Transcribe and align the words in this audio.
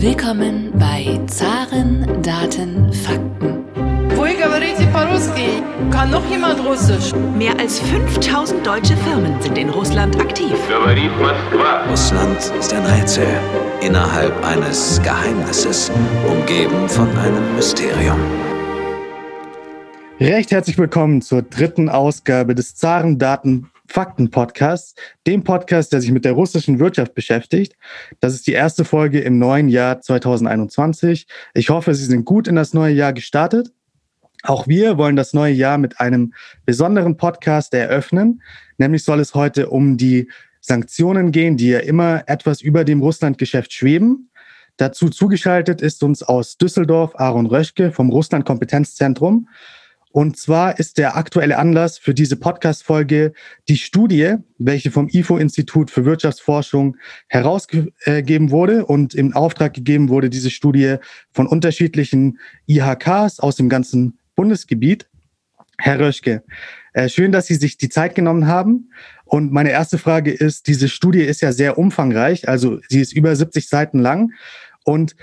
Willkommen 0.00 0.72
bei 0.78 1.20
Zaren, 1.26 2.22
Daten, 2.22 2.90
Fakten. 2.94 3.62
Вы 4.16 4.34
говорите 4.34 4.86
по-русски? 4.90 5.62
Kann 5.90 6.10
noch 6.10 6.24
jemand 6.30 6.64
Russisch? 6.64 7.12
Mehr 7.36 7.58
als 7.60 7.80
5000 7.80 8.66
deutsche 8.66 8.96
Firmen 8.96 9.40
sind 9.42 9.58
in 9.58 9.68
Russland 9.68 10.18
aktiv. 10.18 10.54
Говорит 10.70 11.10
Москва. 11.18 11.84
Russland 11.90 12.38
ist 12.58 12.72
ein 12.72 12.86
Rätsel 12.86 13.26
innerhalb 13.82 14.32
eines 14.46 14.98
Geheimnisses, 15.02 15.92
umgeben 16.26 16.88
von 16.88 17.08
einem 17.18 17.54
Mysterium. 17.54 18.18
Recht 20.18 20.52
herzlich 20.52 20.78
willkommen 20.78 21.20
zur 21.20 21.42
dritten 21.42 21.90
Ausgabe 21.90 22.54
des 22.54 22.74
Zaren 22.76 23.18
Daten 23.18 23.69
Fakten 23.91 24.29
Podcasts, 24.29 24.95
dem 25.27 25.43
Podcast, 25.43 25.91
der 25.91 25.99
sich 25.99 26.11
mit 26.11 26.23
der 26.23 26.31
russischen 26.31 26.79
Wirtschaft 26.79 27.13
beschäftigt. 27.13 27.75
Das 28.21 28.33
ist 28.33 28.47
die 28.47 28.53
erste 28.53 28.85
Folge 28.85 29.19
im 29.19 29.37
neuen 29.37 29.67
Jahr 29.67 29.99
2021. 29.99 31.27
Ich 31.53 31.69
hoffe, 31.69 31.93
Sie 31.93 32.05
sind 32.05 32.23
gut 32.23 32.47
in 32.47 32.55
das 32.55 32.73
neue 32.73 32.93
Jahr 32.93 33.11
gestartet. 33.11 33.73
Auch 34.43 34.67
wir 34.67 34.97
wollen 34.97 35.17
das 35.17 35.33
neue 35.33 35.53
Jahr 35.53 35.77
mit 35.77 35.99
einem 35.99 36.33
besonderen 36.65 37.17
Podcast 37.17 37.73
eröffnen. 37.73 38.41
Nämlich 38.77 39.03
soll 39.03 39.19
es 39.19 39.35
heute 39.35 39.69
um 39.69 39.97
die 39.97 40.31
Sanktionen 40.61 41.31
gehen, 41.31 41.57
die 41.57 41.67
ja 41.67 41.79
immer 41.79 42.23
etwas 42.27 42.61
über 42.61 42.85
dem 42.85 43.01
Russlandgeschäft 43.01 43.73
schweben. 43.73 44.31
Dazu 44.77 45.09
zugeschaltet 45.09 45.81
ist 45.81 46.01
uns 46.01 46.23
aus 46.23 46.57
Düsseldorf 46.57 47.11
Aaron 47.15 47.45
Röschke 47.45 47.91
vom 47.91 48.09
Russland 48.09 48.45
Kompetenzzentrum. 48.45 49.49
Und 50.11 50.37
zwar 50.37 50.77
ist 50.77 50.97
der 50.97 51.15
aktuelle 51.15 51.57
Anlass 51.57 51.97
für 51.97 52.13
diese 52.13 52.35
Podcast-Folge 52.35 53.33
die 53.69 53.77
Studie, 53.77 54.35
welche 54.57 54.91
vom 54.91 55.07
IFO-Institut 55.09 55.89
für 55.89 56.05
Wirtschaftsforschung 56.05 56.97
herausgegeben 57.27 58.51
wurde 58.51 58.85
und 58.85 59.15
im 59.15 59.33
Auftrag 59.33 59.73
gegeben 59.73 60.09
wurde, 60.09 60.29
diese 60.29 60.49
Studie 60.49 60.97
von 61.31 61.47
unterschiedlichen 61.47 62.39
IHKs 62.67 63.39
aus 63.39 63.55
dem 63.55 63.69
ganzen 63.69 64.19
Bundesgebiet. 64.35 65.07
Herr 65.77 65.99
Röschke, 65.99 66.43
äh, 66.93 67.09
schön, 67.09 67.31
dass 67.31 67.47
Sie 67.47 67.55
sich 67.55 67.77
die 67.77 67.89
Zeit 67.89 68.13
genommen 68.13 68.47
haben. 68.47 68.91
Und 69.25 69.51
meine 69.51 69.71
erste 69.71 69.97
Frage 69.97 70.31
ist, 70.31 70.67
diese 70.67 70.89
Studie 70.89 71.21
ist 71.21 71.41
ja 71.41 71.53
sehr 71.53 71.77
umfangreich, 71.77 72.49
also 72.49 72.79
sie 72.89 72.99
ist 72.99 73.13
über 73.13 73.33
70 73.33 73.69
Seiten 73.69 73.99
lang. 73.99 74.33
Und 74.83 75.15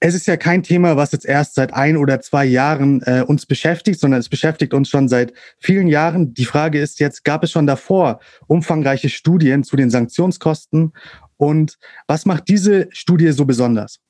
es 0.00 0.14
ist 0.14 0.26
ja 0.26 0.38
kein 0.38 0.62
Thema, 0.62 0.96
was 0.96 1.12
jetzt 1.12 1.26
erst 1.26 1.54
seit 1.54 1.74
ein 1.74 1.98
oder 1.98 2.20
zwei 2.20 2.46
Jahren 2.46 3.02
äh, 3.02 3.22
uns 3.26 3.44
beschäftigt, 3.44 4.00
sondern 4.00 4.20
es 4.20 4.30
beschäftigt 4.30 4.72
uns 4.72 4.88
schon 4.88 5.08
seit 5.08 5.34
vielen 5.58 5.88
Jahren. 5.88 6.32
Die 6.32 6.46
Frage 6.46 6.80
ist 6.80 7.00
jetzt, 7.00 7.22
gab 7.22 7.44
es 7.44 7.50
schon 7.50 7.66
davor 7.66 8.18
umfangreiche 8.46 9.10
Studien 9.10 9.62
zu 9.62 9.76
den 9.76 9.90
Sanktionskosten? 9.90 10.94
Und 11.36 11.78
was 12.06 12.24
macht 12.24 12.48
diese 12.48 12.88
Studie 12.90 13.30
so 13.32 13.44
besonders? 13.44 14.00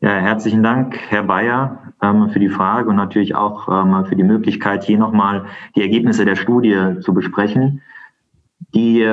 Ja, 0.00 0.18
herzlichen 0.18 0.62
Dank, 0.62 0.98
Herr 1.08 1.22
Bayer, 1.22 1.94
ähm, 2.02 2.28
für 2.28 2.38
die 2.38 2.50
Frage 2.50 2.90
und 2.90 2.96
natürlich 2.96 3.34
auch 3.34 3.68
ähm, 3.68 4.04
für 4.04 4.16
die 4.16 4.22
Möglichkeit, 4.22 4.84
hier 4.84 4.98
nochmal 4.98 5.46
die 5.74 5.80
Ergebnisse 5.80 6.26
der 6.26 6.36
Studie 6.36 7.00
zu 7.00 7.14
besprechen. 7.14 7.80
Die 8.74 9.08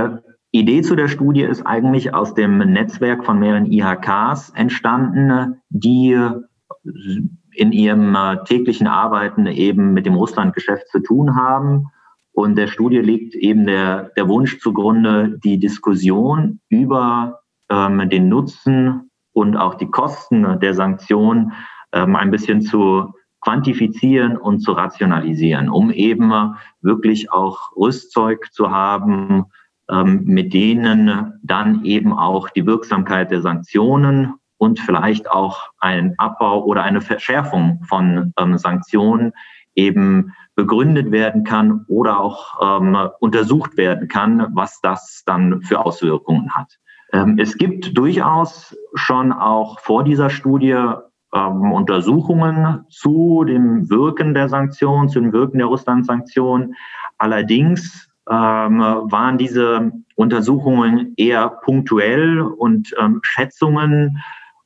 Idee 0.52 0.82
zu 0.82 0.96
der 0.96 1.08
Studie 1.08 1.44
ist 1.44 1.66
eigentlich 1.66 2.14
aus 2.14 2.34
dem 2.34 2.58
Netzwerk 2.58 3.26
von 3.26 3.40
mehreren 3.40 3.72
IHKs 3.72 4.50
entstanden, 4.50 5.62
die 5.70 6.20
in 7.54 7.72
ihrem 7.72 8.16
äh, 8.16 8.44
täglichen 8.46 8.88
Arbeiten 8.88 9.46
eben 9.48 9.94
mit 9.94 10.06
dem 10.06 10.16
Russlandgeschäft 10.16 10.88
zu 10.90 11.00
tun 11.00 11.36
haben. 11.36 11.88
Und 12.34 12.56
der 12.56 12.68
Studie 12.68 13.00
liegt 13.00 13.36
eben 13.36 13.66
der, 13.66 14.12
der 14.16 14.28
Wunsch 14.28 14.60
zugrunde, 14.60 15.40
die 15.44 15.60
Diskussion 15.60 16.60
über 16.70 17.42
ähm, 17.70 18.10
den 18.10 18.30
Nutzen 18.30 19.10
und 19.34 19.56
auch 19.58 19.76
die 19.76 19.90
Kosten 19.90 20.60
der 20.60 20.74
Sanktionen 20.74 21.54
ähm, 21.94 22.16
ein 22.16 22.32
bisschen 22.32 22.62
zu 22.62 23.14
quantifizieren 23.42 24.38
und 24.38 24.60
zu 24.60 24.72
rationalisieren, 24.72 25.70
um 25.70 25.92
eben 25.92 26.56
wirklich 26.82 27.32
auch 27.32 27.76
Rüstzeug 27.76 28.50
zu 28.52 28.70
haben, 28.70 29.46
mit 29.92 30.54
denen 30.54 31.34
dann 31.44 31.84
eben 31.84 32.14
auch 32.14 32.50
die 32.50 32.66
Wirksamkeit 32.66 33.30
der 33.30 33.42
Sanktionen 33.42 34.36
und 34.62 34.80
vielleicht 34.80 35.30
auch 35.30 35.72
ein 35.80 36.14
Abbau 36.20 36.64
oder 36.64 36.84
eine 36.84 37.02
Verschärfung 37.02 37.84
von 37.90 38.32
ähm, 38.38 38.60
Sanktionen 38.60 39.34
eben 39.74 40.34
begründet 40.56 41.12
werden 41.12 41.44
kann 41.44 41.84
oder 41.88 42.20
auch 42.20 42.80
ähm, 42.80 42.96
untersucht 43.20 43.76
werden 43.76 44.08
kann, 44.08 44.48
was 44.54 44.80
das 44.82 45.24
dann 45.26 45.64
für 45.64 45.84
Auswirkungen 45.84 46.54
hat. 46.54 46.78
Ähm, 47.12 47.38
es 47.40 47.58
gibt 47.58 47.98
durchaus 47.98 48.78
schon 48.94 49.32
auch 49.32 49.80
vor 49.80 50.04
dieser 50.04 50.30
Studie 50.30 50.78
ähm, 51.34 51.72
Untersuchungen 51.72 52.86
zu 52.90 53.44
dem 53.46 53.90
Wirken 53.90 54.36
der 54.36 54.48
Sanktionen, 54.48 55.10
zu 55.10 55.20
dem 55.20 55.34
Wirken 55.34 55.58
der 55.58 55.68
Russland-Sanktionen. 55.68 56.76
Allerdings 57.18 58.11
ähm, 58.11 58.11
waren 58.32 59.38
diese 59.38 59.92
Untersuchungen 60.16 61.14
eher 61.18 61.50
punktuell 61.50 62.42
und 62.42 62.96
ähm, 63.00 63.20
Schätzungen, 63.24 64.22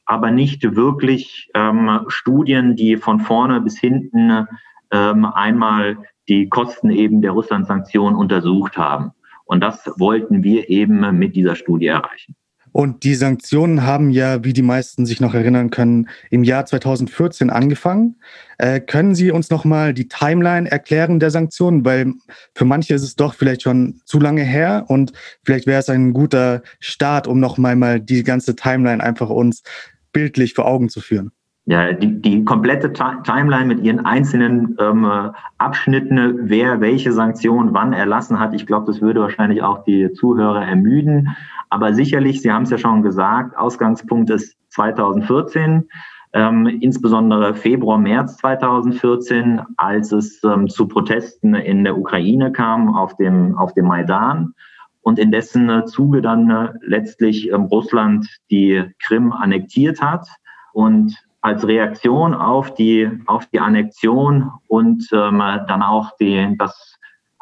aber 0.06 0.32
nicht 0.32 0.76
wirklich 0.76 1.50
ähm, 1.56 2.02
Studien, 2.08 2.76
die 2.76 2.98
von 2.98 3.20
vorne 3.20 3.62
bis 3.62 3.80
hinten 3.80 4.48
ähm, 4.92 5.26
einmal 5.26 5.98
die 6.28 6.50
Kosten 6.50 6.90
eben 6.92 7.22
der 7.22 7.32
Russland-Sanktionen 7.32 8.16
untersucht 8.16 8.78
haben. 8.78 9.12
Und 9.46 9.62
das 9.62 9.92
wollten 9.98 10.44
wir 10.44 10.70
eben 10.70 11.18
mit 11.18 11.36
dieser 11.36 11.56
Studie 11.56 11.88
erreichen. 11.88 12.36
Und 12.76 13.06
die 13.06 13.16
Sanktionen 13.16 13.84
haben 13.84 14.10
ja, 14.10 14.44
wie 14.44 14.52
die 14.52 14.62
meisten 14.62 15.06
sich 15.06 15.22
noch 15.22 15.34
erinnern 15.34 15.70
können, 15.70 16.10
im 16.30 16.44
Jahr 16.44 16.66
2014 16.66 17.50
angefangen. 17.50 18.18
Äh, 18.58 18.82
können 18.82 19.16
Sie 19.16 19.32
uns 19.32 19.50
noch 19.50 19.64
mal 19.64 19.94
die 19.94 20.10
Timeline 20.10 20.70
erklären 20.70 21.22
der 21.22 21.32
Sanktionen? 21.32 21.86
Weil 21.86 22.16
für 22.54 22.66
manche 22.66 22.94
ist 22.94 23.04
es 23.04 23.16
doch 23.16 23.34
vielleicht 23.34 23.62
schon 23.62 24.02
zu 24.04 24.20
lange 24.20 24.44
her 24.44 24.84
und 24.90 25.14
vielleicht 25.46 25.68
wäre 25.68 25.80
es 25.80 25.88
ein 25.88 26.12
guter 26.12 26.64
Start, 26.82 27.28
um 27.28 27.40
noch 27.40 27.58
mal, 27.58 28.02
die 28.02 28.24
ganze 28.24 28.58
Timeline 28.58 29.02
einfach 29.02 29.30
uns 29.30 29.64
bildlich 30.12 30.54
vor 30.54 30.66
Augen 30.66 30.90
zu 30.90 31.00
führen. 31.00 31.32
Ja, 31.68 31.94
die, 31.94 32.22
die 32.22 32.44
komplette 32.44 32.92
Timeline 32.92 33.66
mit 33.68 33.80
ihren 33.86 34.06
einzelnen 34.06 34.76
ähm, 34.82 35.32
Abschnitten, 35.58 36.50
wer 36.50 36.82
welche 36.82 37.14
Sanktionen 37.14 37.74
wann 37.74 37.94
erlassen 37.94 38.38
hat, 38.38 38.54
ich 38.54 38.68
glaube, 38.68 38.86
das 38.88 39.02
würde 39.02 39.22
wahrscheinlich 39.22 39.64
auch 39.64 39.86
die 39.86 40.12
Zuhörer 40.12 40.64
ermüden. 40.64 41.30
Aber 41.76 41.94
sicherlich, 41.94 42.42
Sie 42.42 42.50
haben 42.50 42.64
es 42.64 42.70
ja 42.70 42.78
schon 42.78 43.02
gesagt, 43.02 43.58
Ausgangspunkt 43.58 44.30
ist 44.30 44.56
2014, 44.70 45.90
ähm, 46.32 46.68
insbesondere 46.68 47.54
Februar, 47.54 47.98
März 47.98 48.38
2014, 48.38 49.60
als 49.76 50.14
es 50.14 50.42
ähm, 50.46 50.70
zu 50.70 50.88
Protesten 50.88 51.54
in 51.54 51.84
der 51.84 51.98
Ukraine 51.98 52.54
kam 52.54 52.96
auf 52.96 53.18
dem, 53.18 53.58
auf 53.58 53.74
dem 53.74 53.88
Maidan 53.88 54.54
und 55.02 55.20
in 55.20 55.34
dessen 55.34 55.86
Zuge 55.86 56.22
dann 56.22 56.50
äh, 56.50 56.70
letztlich 56.80 57.52
ähm, 57.52 57.64
Russland 57.64 58.26
die 58.50 58.82
Krim 59.00 59.34
annektiert 59.34 60.02
hat. 60.02 60.30
Und 60.72 61.14
als 61.42 61.68
Reaktion 61.68 62.34
auf 62.34 62.74
die, 62.74 63.12
auf 63.26 63.48
die 63.48 63.60
Annexion 63.60 64.50
und 64.70 65.10
ähm, 65.12 65.40
dann 65.40 65.84
auch 65.84 66.12
die, 66.22 66.56
das 66.58 66.98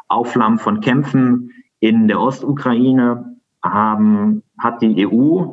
Aufflammen 0.08 0.58
von 0.58 0.80
Kämpfen 0.80 1.52
in 1.78 2.08
der 2.08 2.20
Ostukraine 2.20 3.33
haben, 3.64 4.42
hat 4.58 4.82
die 4.82 5.06
EU 5.06 5.44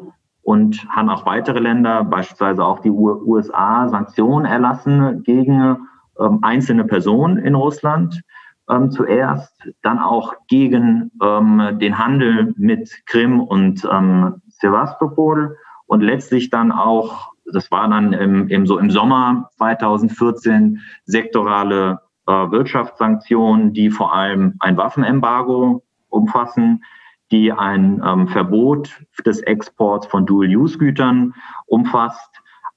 und 0.43 0.85
haben 0.89 1.09
auch 1.09 1.25
weitere 1.25 1.59
Länder, 1.59 2.03
beispielsweise 2.03 2.65
auch 2.65 2.79
die 2.79 2.89
USA, 2.89 3.87
Sanktionen 3.87 4.45
erlassen 4.45 5.23
gegen 5.23 5.87
ähm, 6.19 6.39
einzelne 6.41 6.83
Personen 6.83 7.37
in 7.37 7.55
Russland. 7.55 8.21
Ähm, 8.69 8.91
zuerst, 8.91 9.53
dann 9.81 9.99
auch 9.99 10.33
gegen 10.47 11.11
ähm, 11.21 11.79
den 11.79 11.97
Handel 11.97 12.53
mit 12.57 13.05
Krim 13.05 13.41
und 13.41 13.87
ähm, 13.91 14.41
Sevastopol 14.47 15.57
und 15.87 16.01
letztlich 16.01 16.49
dann 16.49 16.71
auch, 16.71 17.31
das 17.51 17.71
war 17.71 17.87
dann 17.89 18.13
im, 18.13 18.47
im, 18.47 18.65
so 18.65 18.77
im 18.77 18.89
Sommer 18.91 19.49
2014, 19.57 20.79
sektorale 21.05 21.99
äh, 22.27 22.31
Wirtschaftssanktionen, 22.31 23.73
die 23.73 23.89
vor 23.89 24.13
allem 24.13 24.55
ein 24.59 24.77
Waffenembargo 24.77 25.83
umfassen, 26.09 26.83
die 27.31 27.51
ein 27.51 28.01
ähm, 28.05 28.27
Verbot 28.27 29.01
des 29.25 29.39
Exports 29.41 30.07
von 30.07 30.25
Dual-Use-Gütern 30.25 31.33
umfasst 31.67 32.29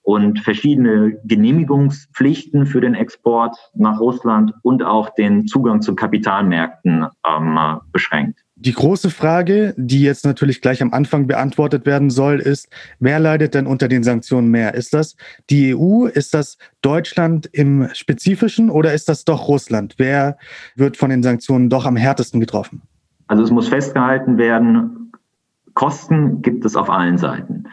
und 0.02 0.40
verschiedene 0.40 1.18
Genehmigungspflichten 1.24 2.66
für 2.66 2.80
den 2.80 2.94
Export 2.94 3.56
nach 3.74 3.98
Russland 3.98 4.52
und 4.62 4.82
auch 4.82 5.10
den 5.14 5.46
Zugang 5.46 5.80
zu 5.80 5.94
Kapitalmärkten 5.94 7.06
ähm, 7.26 7.80
beschränkt. 7.90 8.40
Die 8.56 8.72
große 8.72 9.10
Frage, 9.10 9.74
die 9.76 10.02
jetzt 10.02 10.24
natürlich 10.24 10.60
gleich 10.60 10.80
am 10.80 10.92
Anfang 10.92 11.26
beantwortet 11.26 11.86
werden 11.86 12.08
soll, 12.08 12.38
ist, 12.38 12.68
wer 13.00 13.18
leidet 13.18 13.54
denn 13.54 13.66
unter 13.66 13.88
den 13.88 14.04
Sanktionen 14.04 14.48
mehr? 14.48 14.74
Ist 14.74 14.94
das 14.94 15.16
die 15.50 15.74
EU? 15.74 16.06
Ist 16.06 16.34
das 16.34 16.58
Deutschland 16.80 17.46
im 17.52 17.88
Spezifischen 17.94 18.70
oder 18.70 18.94
ist 18.94 19.08
das 19.08 19.24
doch 19.24 19.48
Russland? 19.48 19.94
Wer 19.98 20.38
wird 20.76 20.96
von 20.96 21.10
den 21.10 21.22
Sanktionen 21.22 21.68
doch 21.68 21.84
am 21.84 21.96
härtesten 21.96 22.40
getroffen? 22.40 22.82
Also 23.26 23.42
es 23.42 23.50
muss 23.50 23.68
festgehalten 23.68 24.38
werden, 24.38 25.12
Kosten 25.74 26.42
gibt 26.42 26.64
es 26.64 26.76
auf 26.76 26.90
allen 26.90 27.18
Seiten. 27.18 27.64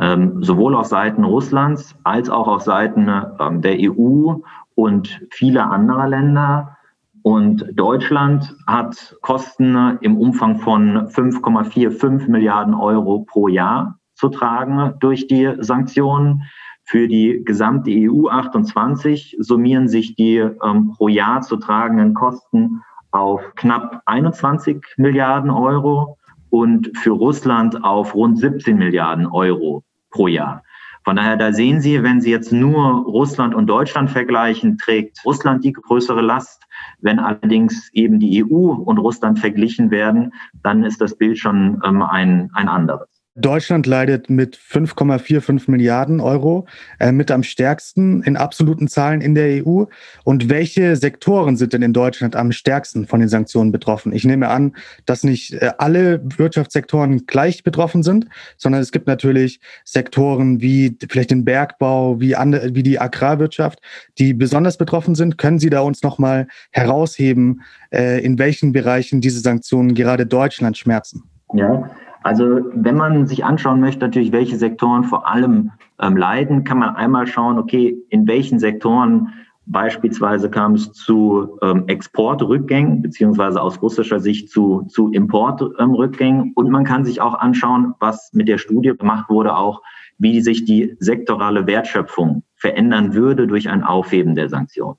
ähm, 0.00 0.42
sowohl 0.42 0.74
auf 0.74 0.86
Seiten 0.86 1.24
Russlands 1.24 1.94
als 2.02 2.28
auch 2.28 2.48
auf 2.48 2.62
Seiten 2.62 3.08
ähm, 3.38 3.62
der 3.62 3.76
EU 3.78 4.34
und 4.74 5.20
vieler 5.30 5.70
anderer 5.70 6.08
Länder. 6.08 6.76
Und 7.22 7.64
Deutschland 7.72 8.54
hat 8.66 9.16
Kosten 9.22 9.98
im 10.00 10.18
Umfang 10.18 10.58
von 10.58 11.08
5,45 11.08 12.28
Milliarden 12.28 12.74
Euro 12.74 13.20
pro 13.20 13.48
Jahr 13.48 13.98
zu 14.14 14.28
tragen 14.28 14.94
durch 15.00 15.26
die 15.26 15.54
Sanktionen. 15.58 16.42
Für 16.86 17.08
die 17.08 17.42
gesamte 17.44 17.90
EU 17.90 18.28
28 18.28 19.36
summieren 19.38 19.88
sich 19.88 20.16
die 20.16 20.36
ähm, 20.36 20.92
pro 20.94 21.08
Jahr 21.08 21.40
zu 21.40 21.56
tragenden 21.56 22.12
Kosten 22.12 22.82
auf 23.14 23.54
knapp 23.54 24.02
21 24.06 24.84
Milliarden 24.96 25.50
Euro 25.50 26.18
und 26.50 26.90
für 26.98 27.12
Russland 27.12 27.82
auf 27.84 28.14
rund 28.14 28.38
17 28.38 28.76
Milliarden 28.76 29.26
Euro 29.26 29.84
pro 30.10 30.26
Jahr. 30.26 30.62
Von 31.04 31.16
daher, 31.16 31.36
da 31.36 31.52
sehen 31.52 31.80
Sie, 31.80 32.02
wenn 32.02 32.20
Sie 32.20 32.30
jetzt 32.30 32.52
nur 32.52 33.04
Russland 33.04 33.54
und 33.54 33.66
Deutschland 33.66 34.10
vergleichen, 34.10 34.78
trägt 34.78 35.24
Russland 35.24 35.62
die 35.62 35.72
größere 35.72 36.22
Last. 36.22 36.62
Wenn 37.00 37.18
allerdings 37.18 37.90
eben 37.92 38.18
die 38.18 38.42
EU 38.42 38.72
und 38.72 38.98
Russland 38.98 39.38
verglichen 39.38 39.90
werden, 39.90 40.32
dann 40.62 40.82
ist 40.82 41.00
das 41.00 41.16
Bild 41.16 41.38
schon 41.38 41.80
ähm, 41.84 42.02
ein, 42.02 42.50
ein 42.54 42.68
anderes. 42.68 43.13
Deutschland 43.36 43.86
leidet 43.86 44.30
mit 44.30 44.56
5,45 44.56 45.68
Milliarden 45.68 46.20
Euro 46.20 46.66
äh, 47.00 47.10
mit 47.10 47.32
am 47.32 47.42
stärksten 47.42 48.22
in 48.22 48.36
absoluten 48.36 48.86
Zahlen 48.86 49.20
in 49.20 49.34
der 49.34 49.66
EU. 49.66 49.86
Und 50.22 50.48
welche 50.50 50.94
Sektoren 50.94 51.56
sind 51.56 51.72
denn 51.72 51.82
in 51.82 51.92
Deutschland 51.92 52.36
am 52.36 52.52
stärksten 52.52 53.06
von 53.06 53.18
den 53.18 53.28
Sanktionen 53.28 53.72
betroffen? 53.72 54.12
Ich 54.12 54.24
nehme 54.24 54.48
an, 54.48 54.76
dass 55.04 55.24
nicht 55.24 55.52
äh, 55.54 55.72
alle 55.78 56.20
Wirtschaftssektoren 56.24 57.26
gleich 57.26 57.64
betroffen 57.64 58.04
sind, 58.04 58.26
sondern 58.56 58.80
es 58.80 58.92
gibt 58.92 59.08
natürlich 59.08 59.58
Sektoren 59.84 60.60
wie 60.60 60.96
vielleicht 61.10 61.32
den 61.32 61.44
Bergbau, 61.44 62.20
wie, 62.20 62.34
wie 62.34 62.82
die 62.84 63.00
Agrarwirtschaft, 63.00 63.80
die 64.18 64.32
besonders 64.32 64.76
betroffen 64.76 65.16
sind. 65.16 65.38
Können 65.38 65.58
Sie 65.58 65.70
da 65.70 65.80
uns 65.80 66.04
nochmal 66.04 66.46
herausheben, 66.70 67.62
äh, 67.92 68.24
in 68.24 68.38
welchen 68.38 68.70
Bereichen 68.70 69.20
diese 69.20 69.40
Sanktionen 69.40 69.94
gerade 69.94 70.24
Deutschland 70.24 70.78
schmerzen? 70.78 71.24
Ja, 71.52 71.90
also 72.24 72.60
wenn 72.74 72.96
man 72.96 73.26
sich 73.26 73.44
anschauen 73.44 73.80
möchte, 73.80 74.04
natürlich, 74.04 74.32
welche 74.32 74.56
Sektoren 74.56 75.04
vor 75.04 75.28
allem 75.28 75.72
ähm, 76.00 76.16
leiden, 76.16 76.64
kann 76.64 76.78
man 76.78 76.96
einmal 76.96 77.26
schauen, 77.26 77.58
okay, 77.58 77.96
in 78.08 78.26
welchen 78.26 78.58
Sektoren 78.58 79.28
beispielsweise 79.66 80.50
kam 80.50 80.74
es 80.74 80.92
zu 80.92 81.58
ähm, 81.62 81.84
Exportrückgängen, 81.86 83.02
beziehungsweise 83.02 83.60
aus 83.60 83.80
russischer 83.80 84.20
Sicht 84.20 84.50
zu, 84.50 84.86
zu 84.88 85.10
Importrückgängen. 85.12 86.44
Ähm, 86.46 86.52
Und 86.54 86.70
man 86.70 86.84
kann 86.84 87.04
sich 87.04 87.20
auch 87.20 87.34
anschauen, 87.34 87.94
was 88.00 88.30
mit 88.32 88.48
der 88.48 88.58
Studie 88.58 88.94
gemacht 88.96 89.28
wurde, 89.28 89.56
auch 89.56 89.82
wie 90.16 90.40
sich 90.40 90.64
die 90.64 90.96
sektorale 91.00 91.66
Wertschöpfung 91.66 92.42
verändern 92.56 93.14
würde 93.14 93.46
durch 93.46 93.68
ein 93.68 93.82
Aufheben 93.84 94.34
der 94.34 94.48
Sanktionen. 94.48 94.98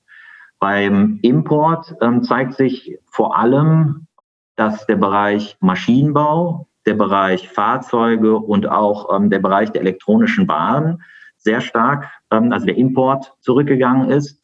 Beim 0.60 1.20
Import 1.22 1.96
ähm, 2.02 2.22
zeigt 2.24 2.54
sich 2.54 2.98
vor 3.06 3.38
allem, 3.38 4.08
dass 4.56 4.86
der 4.86 4.96
Bereich 4.96 5.58
Maschinenbau, 5.60 6.68
der 6.86 6.94
Bereich 6.94 7.50
Fahrzeuge 7.50 8.38
und 8.38 8.70
auch 8.70 9.16
ähm, 9.16 9.30
der 9.30 9.40
Bereich 9.40 9.72
der 9.72 9.82
elektronischen 9.82 10.48
Waren 10.48 11.02
sehr 11.38 11.62
stark, 11.62 12.10
ähm, 12.32 12.52
also 12.52 12.66
der 12.66 12.78
Import 12.78 13.34
zurückgegangen 13.40 14.10
ist. 14.10 14.42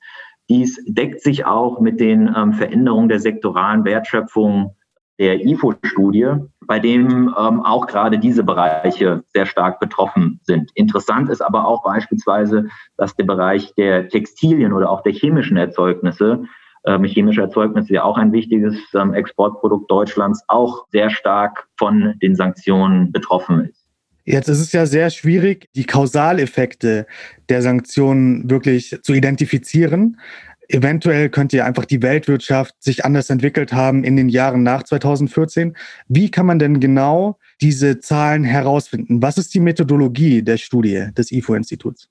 Dies 0.50 0.84
deckt 0.86 1.22
sich 1.22 1.46
auch 1.46 1.80
mit 1.80 2.00
den 2.00 2.34
ähm, 2.36 2.54
Veränderungen 2.54 3.10
der 3.10 3.20
sektoralen 3.20 3.86
Wertschöpfung 3.86 4.76
der 5.20 5.46
IFO-Studie, 5.46 6.34
bei 6.66 6.80
dem 6.80 7.34
ähm, 7.38 7.62
auch 7.62 7.86
gerade 7.86 8.18
diese 8.18 8.44
Bereiche 8.44 9.24
sehr 9.34 9.46
stark 9.46 9.80
betroffen 9.80 10.40
sind. 10.44 10.72
Interessant 10.74 11.30
ist 11.30 11.42
aber 11.42 11.68
auch 11.68 11.84
beispielsweise, 11.84 12.70
dass 12.98 13.16
der 13.16 13.26
Bereich 13.26 13.74
der 13.76 14.10
Textilien 14.10 14.74
oder 14.74 14.90
auch 14.90 15.04
der 15.04 15.14
chemischen 15.14 15.58
Erzeugnisse 15.58 16.46
ähm, 16.86 17.04
chemische 17.04 17.42
Erzeugnisse 17.42 17.94
ja 17.94 18.04
auch 18.04 18.18
ein 18.18 18.31
wichtiges 18.31 18.75
ähm, 18.95 19.13
Exportprodukt 19.13 19.89
Deutschlands, 19.89 20.44
auch 20.48 20.86
sehr 20.92 21.10
stark 21.10 21.68
von 21.78 22.16
den 22.22 22.36
Sanktionen 22.36 23.12
betroffen 23.12 23.66
ist. 23.66 23.81
Jetzt 24.24 24.50
ist 24.50 24.60
es 24.60 24.72
ja 24.72 24.86
sehr 24.86 25.10
schwierig, 25.10 25.68
die 25.75 25.86
Kausaleffekte 25.86 27.07
der 27.50 27.62
Sanktionen 27.62 28.50
wirklich 28.50 28.95
zu 29.01 29.13
identifizieren. 29.13 30.19
Eventuell 30.69 31.30
könnte 31.30 31.57
ja 31.57 31.66
einfach 31.66 31.86
die 31.86 32.01
Weltwirtschaft 32.01 32.75
sich 32.81 33.04
anders 33.04 33.30
entwickelt 33.30 33.74
haben 33.74 34.04
in 34.04 34.16
den 34.16 34.30
Jahren 34.30 34.63
nach 34.63 34.83
2014. 34.83 35.75
Wie 36.07 36.31
kann 36.31 36.45
man 36.45 36.60
denn 36.60 36.80
genau 36.80 37.39
diese 37.62 38.00
Zahlen 38.00 38.44
herausfinden? 38.44 39.22
Was 39.22 39.38
ist 39.38 39.54
die 39.54 39.60
Methodologie 39.60 40.44
der 40.44 40.57
Studie 40.57 41.07
des 41.18 41.31
IFO-Instituts? 41.31 42.07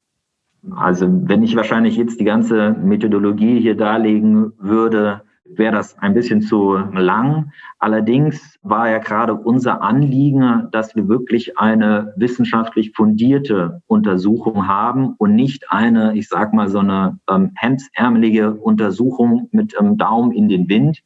Also 0.77 1.07
wenn 1.11 1.43
ich 1.43 1.57
wahrscheinlich 1.57 1.97
jetzt 1.97 2.21
die 2.21 2.25
ganze 2.25 2.73
Methodologie 2.73 3.61
hier 3.61 3.77
darlegen 3.77 4.53
würde, 4.59 5.23
wäre 5.57 5.73
das 5.73 5.99
ein 5.99 6.15
bisschen 6.15 6.43
zu 6.43 6.77
lang. 6.77 7.53
Allerdings 7.79 8.59
war 8.63 8.89
ja 8.89 8.99
gerade 8.99 9.35
unser 9.35 9.83
Anliegen, 9.83 10.69
dass 10.71 10.95
wir 10.95 11.09
wirklich 11.09 11.59
eine 11.59 12.13
wissenschaftlich 12.17 12.93
fundierte 12.95 13.83
Untersuchung 13.87 14.69
haben 14.69 15.15
und 15.19 15.35
nicht 15.35 15.71
eine, 15.71 16.15
ich 16.17 16.29
sag 16.29 16.53
mal, 16.55 16.69
so 16.69 16.79
eine 16.79 17.19
ähm, 17.29 17.53
hemdsärmelige 17.57 18.55
Untersuchung 18.55 19.49
mit 19.51 19.75
ähm, 19.79 19.97
Daumen 19.97 20.33
in 20.33 20.49
den 20.49 20.69
Wind. 20.69 21.03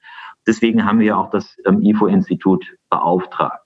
Deswegen 0.47 0.85
haben 0.85 1.01
wir 1.01 1.17
auch 1.17 1.31
das 1.31 1.57
ähm, 1.65 1.81
IFO-Institut 1.83 2.77
beauftragt. 2.91 3.64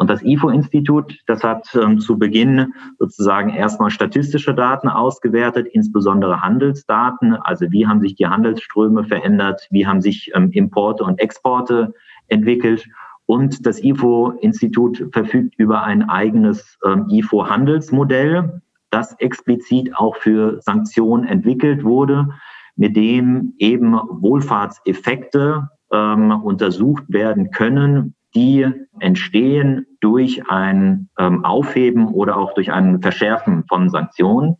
Und 0.00 0.08
das 0.08 0.22
IFO-Institut, 0.22 1.18
das 1.26 1.44
hat 1.44 1.68
ähm, 1.74 2.00
zu 2.00 2.18
Beginn 2.18 2.72
sozusagen 2.98 3.50
erstmal 3.50 3.90
statistische 3.90 4.54
Daten 4.54 4.88
ausgewertet, 4.88 5.68
insbesondere 5.70 6.40
Handelsdaten. 6.40 7.34
Also 7.34 7.70
wie 7.70 7.86
haben 7.86 8.00
sich 8.00 8.14
die 8.14 8.26
Handelsströme 8.26 9.04
verändert? 9.04 9.68
Wie 9.70 9.86
haben 9.86 10.00
sich 10.00 10.30
ähm, 10.34 10.52
Importe 10.52 11.04
und 11.04 11.20
Exporte 11.20 11.92
entwickelt? 12.28 12.88
Und 13.26 13.66
das 13.66 13.84
IFO-Institut 13.84 15.06
verfügt 15.12 15.56
über 15.58 15.82
ein 15.82 16.08
eigenes 16.08 16.78
ähm, 16.82 17.06
IFO-Handelsmodell, 17.10 18.62
das 18.88 19.12
explizit 19.18 19.94
auch 19.94 20.16
für 20.16 20.62
Sanktionen 20.62 21.26
entwickelt 21.26 21.84
wurde, 21.84 22.30
mit 22.74 22.96
dem 22.96 23.52
eben 23.58 23.92
Wohlfahrtseffekte 23.92 25.68
ähm, 25.92 26.30
untersucht 26.42 27.04
werden 27.08 27.50
können, 27.50 28.14
die 28.34 28.66
entstehen 28.98 29.86
durch 30.00 30.48
ein 30.48 31.08
ähm, 31.18 31.44
Aufheben 31.44 32.08
oder 32.08 32.36
auch 32.36 32.54
durch 32.54 32.72
ein 32.72 33.02
Verschärfen 33.02 33.64
von 33.68 33.88
Sanktionen. 33.90 34.56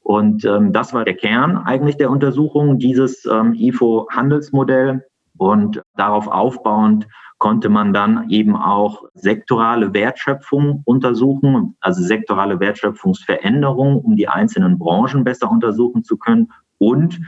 Und 0.00 0.44
ähm, 0.44 0.72
das 0.72 0.94
war 0.94 1.04
der 1.04 1.14
Kern 1.14 1.56
eigentlich 1.56 1.96
der 1.96 2.10
Untersuchung, 2.10 2.78
dieses 2.78 3.24
ähm, 3.26 3.54
IFO-Handelsmodell. 3.54 5.04
Und 5.36 5.82
darauf 5.96 6.28
aufbauend 6.28 7.06
konnte 7.38 7.68
man 7.68 7.92
dann 7.92 8.30
eben 8.30 8.54
auch 8.54 9.02
sektorale 9.14 9.92
Wertschöpfung 9.92 10.82
untersuchen, 10.84 11.76
also 11.80 12.02
sektorale 12.02 12.60
Wertschöpfungsveränderungen, 12.60 13.96
um 13.96 14.14
die 14.14 14.28
einzelnen 14.28 14.78
Branchen 14.78 15.24
besser 15.24 15.50
untersuchen 15.50 16.04
zu 16.04 16.18
können 16.18 16.52
und 16.78 17.20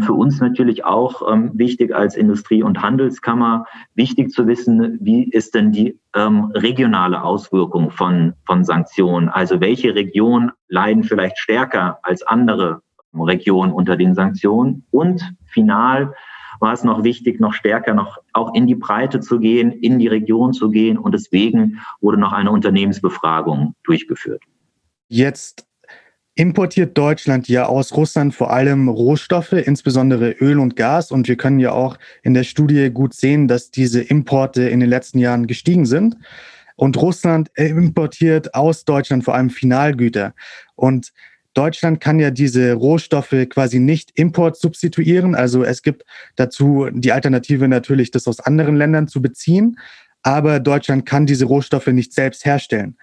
für 0.00 0.14
uns 0.14 0.40
natürlich 0.40 0.84
auch 0.84 1.30
ähm, 1.30 1.50
wichtig 1.54 1.94
als 1.94 2.16
Industrie- 2.16 2.62
und 2.62 2.80
Handelskammer, 2.80 3.66
wichtig 3.94 4.30
zu 4.30 4.46
wissen, 4.46 4.98
wie 5.00 5.24
ist 5.24 5.54
denn 5.54 5.72
die 5.72 5.98
ähm, 6.14 6.52
regionale 6.54 7.22
Auswirkung 7.22 7.90
von, 7.90 8.32
von 8.46 8.64
Sanktionen? 8.64 9.28
Also 9.28 9.60
welche 9.60 9.94
Regionen 9.94 10.52
leiden 10.68 11.04
vielleicht 11.04 11.38
stärker 11.38 11.98
als 12.02 12.22
andere 12.22 12.80
Regionen 13.12 13.72
unter 13.72 13.96
den 13.96 14.14
Sanktionen? 14.14 14.86
Und 14.90 15.34
final 15.44 16.14
war 16.60 16.72
es 16.72 16.82
noch 16.82 17.04
wichtig, 17.04 17.40
noch 17.40 17.52
stärker 17.52 17.92
noch 17.92 18.18
auch 18.32 18.54
in 18.54 18.66
die 18.66 18.74
Breite 18.74 19.20
zu 19.20 19.38
gehen, 19.38 19.70
in 19.70 19.98
die 19.98 20.08
Region 20.08 20.54
zu 20.54 20.70
gehen. 20.70 20.96
Und 20.96 21.12
deswegen 21.12 21.80
wurde 22.00 22.18
noch 22.18 22.32
eine 22.32 22.50
Unternehmensbefragung 22.50 23.74
durchgeführt. 23.84 24.42
Jetzt 25.08 25.66
importiert 26.34 26.98
Deutschland 26.98 27.48
ja 27.48 27.66
aus 27.66 27.96
Russland 27.96 28.34
vor 28.34 28.52
allem 28.52 28.88
Rohstoffe, 28.88 29.52
insbesondere 29.52 30.30
Öl 30.32 30.58
und 30.58 30.76
Gas. 30.76 31.12
Und 31.12 31.28
wir 31.28 31.36
können 31.36 31.60
ja 31.60 31.72
auch 31.72 31.96
in 32.22 32.34
der 32.34 32.44
Studie 32.44 32.90
gut 32.90 33.14
sehen, 33.14 33.46
dass 33.46 33.70
diese 33.70 34.00
Importe 34.00 34.68
in 34.68 34.80
den 34.80 34.88
letzten 34.88 35.18
Jahren 35.18 35.46
gestiegen 35.46 35.86
sind. 35.86 36.16
Und 36.76 36.96
Russland 36.96 37.50
importiert 37.56 38.54
aus 38.54 38.84
Deutschland 38.84 39.24
vor 39.24 39.34
allem 39.34 39.50
Finalgüter. 39.50 40.34
Und 40.74 41.12
Deutschland 41.54 42.00
kann 42.00 42.18
ja 42.18 42.32
diese 42.32 42.72
Rohstoffe 42.72 43.36
quasi 43.48 43.78
nicht 43.78 44.10
import 44.16 44.56
substituieren. 44.56 45.36
Also 45.36 45.62
es 45.62 45.82
gibt 45.82 46.04
dazu 46.34 46.88
die 46.92 47.12
Alternative 47.12 47.68
natürlich, 47.68 48.10
das 48.10 48.26
aus 48.26 48.40
anderen 48.40 48.74
Ländern 48.74 49.06
zu 49.06 49.22
beziehen. 49.22 49.78
Aber 50.24 50.58
Deutschland 50.58 51.06
kann 51.06 51.26
diese 51.26 51.44
Rohstoffe 51.44 51.86
nicht 51.86 52.12
selbst 52.12 52.44
herstellen. 52.44 52.96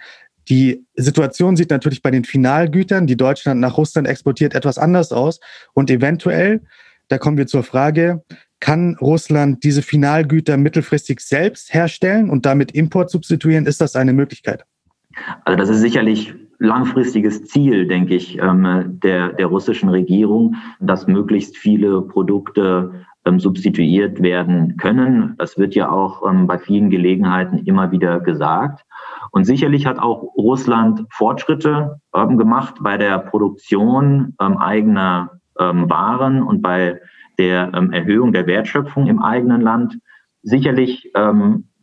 Die 0.50 0.86
Situation 0.96 1.56
sieht 1.56 1.70
natürlich 1.70 2.02
bei 2.02 2.12
den 2.12 2.24
Finalgütern, 2.24 3.08
die 3.08 3.18
Deutschland 3.18 3.62
nach 3.62 3.78
Russland 3.78 4.08
exportiert, 4.08 4.54
etwas 4.54 4.78
anders 4.78 5.12
aus. 5.12 5.40
Und 5.74 5.90
eventuell, 5.90 6.62
da 7.08 7.18
kommen 7.18 7.38
wir 7.38 7.48
zur 7.48 7.64
Frage, 7.64 8.24
kann 8.60 8.96
Russland 9.02 9.64
diese 9.64 9.82
Finalgüter 9.82 10.58
mittelfristig 10.58 11.20
selbst 11.20 11.74
herstellen 11.74 12.30
und 12.30 12.46
damit 12.46 12.72
Import 12.72 13.10
substituieren? 13.10 13.66
Ist 13.66 13.82
das 13.82 13.96
eine 13.96 14.14
Möglichkeit? 14.14 14.64
Also 15.46 15.58
das 15.58 15.70
ist 15.70 15.82
sicherlich 15.82 16.34
langfristiges 16.60 17.46
Ziel, 17.46 17.88
denke 17.88 18.16
ich, 18.16 18.38
ähm, 18.38 19.00
der, 19.04 19.34
der 19.34 19.48
russischen 19.48 19.90
Regierung, 19.90 20.56
dass 20.80 21.08
möglichst 21.08 21.58
viele 21.58 22.04
Produkte 22.04 23.06
ähm, 23.26 23.40
substituiert 23.40 24.22
werden 24.22 24.78
können. 24.78 25.36
Das 25.40 25.58
wird 25.58 25.74
ja 25.74 25.90
auch 25.90 26.28
ähm, 26.30 26.46
bei 26.46 26.60
vielen 26.60 26.92
Gelegenheiten 26.92 27.58
immer 27.66 27.92
wieder 27.92 28.20
gesagt. 28.20 28.86
Und 29.32 29.46
sicherlich 29.46 29.86
hat 29.86 29.98
auch 30.00 30.22
Russland 30.38 31.06
Fortschritte 31.10 32.00
ähm, 32.14 32.38
gemacht 32.38 32.76
bei 32.82 32.98
der 32.98 33.18
Produktion 33.20 34.36
ähm, 34.40 34.58
eigener 34.58 35.40
ähm, 35.58 35.90
Waren 35.90 36.44
und 36.44 36.62
bei 36.62 37.00
der 37.40 37.72
ähm, 37.74 37.92
Erhöhung 37.92 38.34
der 38.34 38.46
Wertschöpfung 38.46 39.08
im 39.08 39.20
eigenen 39.20 39.62
Land. 39.62 39.98
Sicherlich 40.44 41.12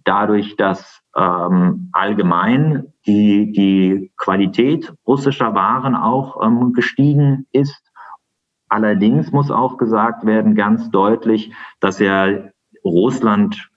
dadurch, 0.04 0.56
dass 0.56 1.00
allgemein 1.12 2.92
die, 3.06 3.52
die 3.52 4.10
Qualität 4.16 4.92
russischer 5.06 5.54
Waren 5.54 5.94
auch 5.94 6.40
gestiegen 6.72 7.46
ist 7.52 7.88
Allerdings 8.68 9.32
muss 9.32 9.50
auch 9.50 9.78
gesagt 9.78 10.26
werden, 10.26 10.54
ganz 10.54 10.90
deutlich, 10.90 11.52
dass 11.80 11.98
ja 11.98 12.28
Russland 12.84 13.70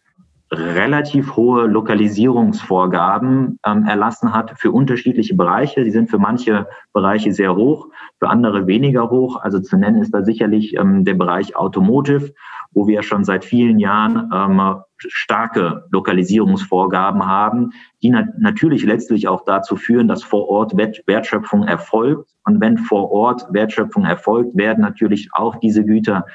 relativ 0.54 1.38
hohe 1.38 1.66
Lokalisierungsvorgaben 1.66 3.58
ähm, 3.66 3.86
erlassen 3.86 4.34
hat 4.34 4.60
für 4.60 4.72
unterschiedliche 4.72 5.34
Bereiche. 5.34 5.86
Die 5.86 5.92
sind 5.92 6.10
für 6.10 6.20
manche 6.20 6.68
Bereiche 6.92 7.32
sehr 7.32 7.56
hoch, 7.56 7.88
für 8.20 8.30
andere 8.30 8.68
weniger 8.68 9.10
hoch. 9.10 9.38
Also 9.42 9.62
zu 9.62 9.78
nennen 9.78 10.02
ist 10.02 10.14
da 10.14 10.24
sicherlich 10.24 10.76
ähm, 10.76 11.06
der 11.06 11.14
Bereich 11.14 11.56
Automotive, 11.56 12.34
wo 12.72 12.86
wir 12.86 13.02
schon 13.02 13.24
seit 13.24 13.46
vielen 13.46 13.80
Jahren 13.80 14.30
ähm, 14.34 14.82
starke 14.98 15.86
Lokalisierungsvorgaben 15.90 17.26
haben, 17.26 17.72
die 18.04 18.10
na 18.10 18.28
natürlich 18.38 18.84
letztlich 18.84 19.30
auch 19.30 19.46
dazu 19.46 19.78
führen, 19.78 20.10
dass 20.10 20.22
vor 20.22 20.50
Ort 20.50 20.76
Wertschöpfung 20.76 21.64
erfolgt. 21.64 22.30
Und 22.44 22.60
wenn 22.60 22.78
vor 22.78 23.10
Ort 23.12 23.48
Wertschöpfung 23.52 24.04
erfolgt, 24.04 24.58
werden 24.58 24.82
natürlich 24.82 25.30
auch 25.32 25.56
diese 25.56 25.86
Güter 25.86 26.26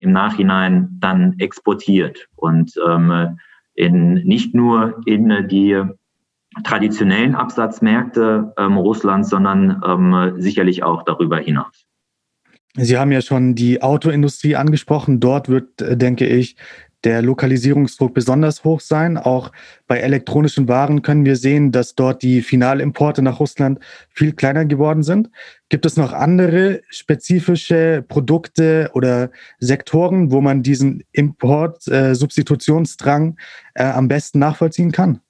im 0.00 0.10
Nachhinein 0.10 0.96
dann 0.98 1.36
exportiert. 1.38 2.26
Und 2.34 2.74
ähm, 2.84 3.38
in, 3.74 4.14
nicht 4.14 4.54
nur 4.54 5.00
in 5.06 5.48
die 5.48 5.82
traditionellen 6.64 7.34
Absatzmärkte 7.34 8.52
ähm, 8.58 8.76
Russlands, 8.76 9.30
sondern 9.30 9.82
ähm, 9.86 10.34
sicherlich 10.40 10.82
auch 10.82 11.02
darüber 11.02 11.38
hinaus. 11.38 11.86
Sie 12.74 12.96
haben 12.96 13.12
ja 13.12 13.20
schon 13.20 13.54
die 13.54 13.82
Autoindustrie 13.82 14.56
angesprochen. 14.56 15.20
Dort 15.20 15.48
wird, 15.48 15.80
äh, 15.82 15.96
denke 15.96 16.26
ich, 16.26 16.56
der 17.04 17.22
Lokalisierungsdruck 17.22 18.12
besonders 18.14 18.64
hoch 18.64 18.80
sein. 18.80 19.18
Auch 19.18 19.52
bei 19.86 19.98
elektronischen 19.98 20.66
Waren 20.68 21.02
können 21.02 21.24
wir 21.24 21.36
sehen, 21.36 21.70
dass 21.72 21.94
dort 21.94 22.22
die 22.22 22.42
Finalimporte 22.42 23.22
nach 23.22 23.40
Russland 23.40 23.78
viel 24.10 24.32
kleiner 24.32 24.64
geworden 24.64 25.02
sind. 25.02 25.30
Gibt 25.68 25.86
es 25.86 25.96
noch 25.96 26.12
andere 26.12 26.82
spezifische 26.88 28.04
Produkte 28.06 28.90
oder 28.94 29.30
Sektoren, 29.58 30.30
wo 30.30 30.40
man 30.40 30.62
diesen 30.62 31.02
Import-Substitutionsdrang 31.12 33.36
äh, 33.74 33.84
am 33.84 34.08
besten 34.08 34.38
nachvollziehen 34.38 34.92
kann? 34.92 35.20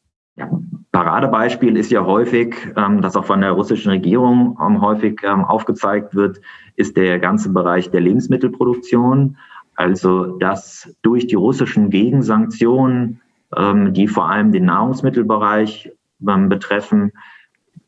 Paradebeispiel 0.93 1.76
ist 1.76 1.91
ja 1.91 2.05
häufig, 2.05 2.55
ähm, 2.76 3.00
das 3.00 3.17
auch 3.17 3.25
von 3.25 3.41
der 3.41 3.52
russischen 3.52 3.91
Regierung 3.91 4.59
ähm, 4.64 4.81
häufig 4.81 5.21
ähm, 5.25 5.45
aufgezeigt 5.45 6.14
wird, 6.14 6.41
ist 6.76 6.97
der 6.97 7.19
ganze 7.19 7.50
Bereich 7.50 7.91
der 7.91 8.00
Lebensmittelproduktion. 8.00 9.37
Also 9.75 10.38
dass 10.38 10.95
durch 11.02 11.26
die 11.26 11.35
russischen 11.35 11.91
Gegensanktionen, 11.91 13.21
ähm, 13.57 13.95
die 13.95 14.09
vor 14.09 14.29
allem 14.29 14.52
den 14.52 14.67
Nahrungsmittelbereich 14.67 15.93
ähm, 16.29 16.49
betreffen, 16.49 17.12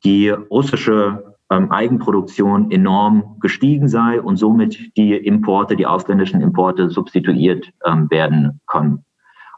die 0.05 0.29
russische 0.29 1.37
ähm, 1.51 1.71
Eigenproduktion 1.71 2.71
enorm 2.71 3.37
gestiegen 3.41 3.89
sei 3.89 4.21
und 4.21 4.37
somit 4.37 4.97
die 4.97 5.15
Importe, 5.15 5.77
die 5.77 5.87
ausländischen 5.87 6.41
Importe 6.41 6.91
substituiert 6.91 7.71
ähm, 7.85 8.11
werden 8.11 8.61
können. 8.67 9.05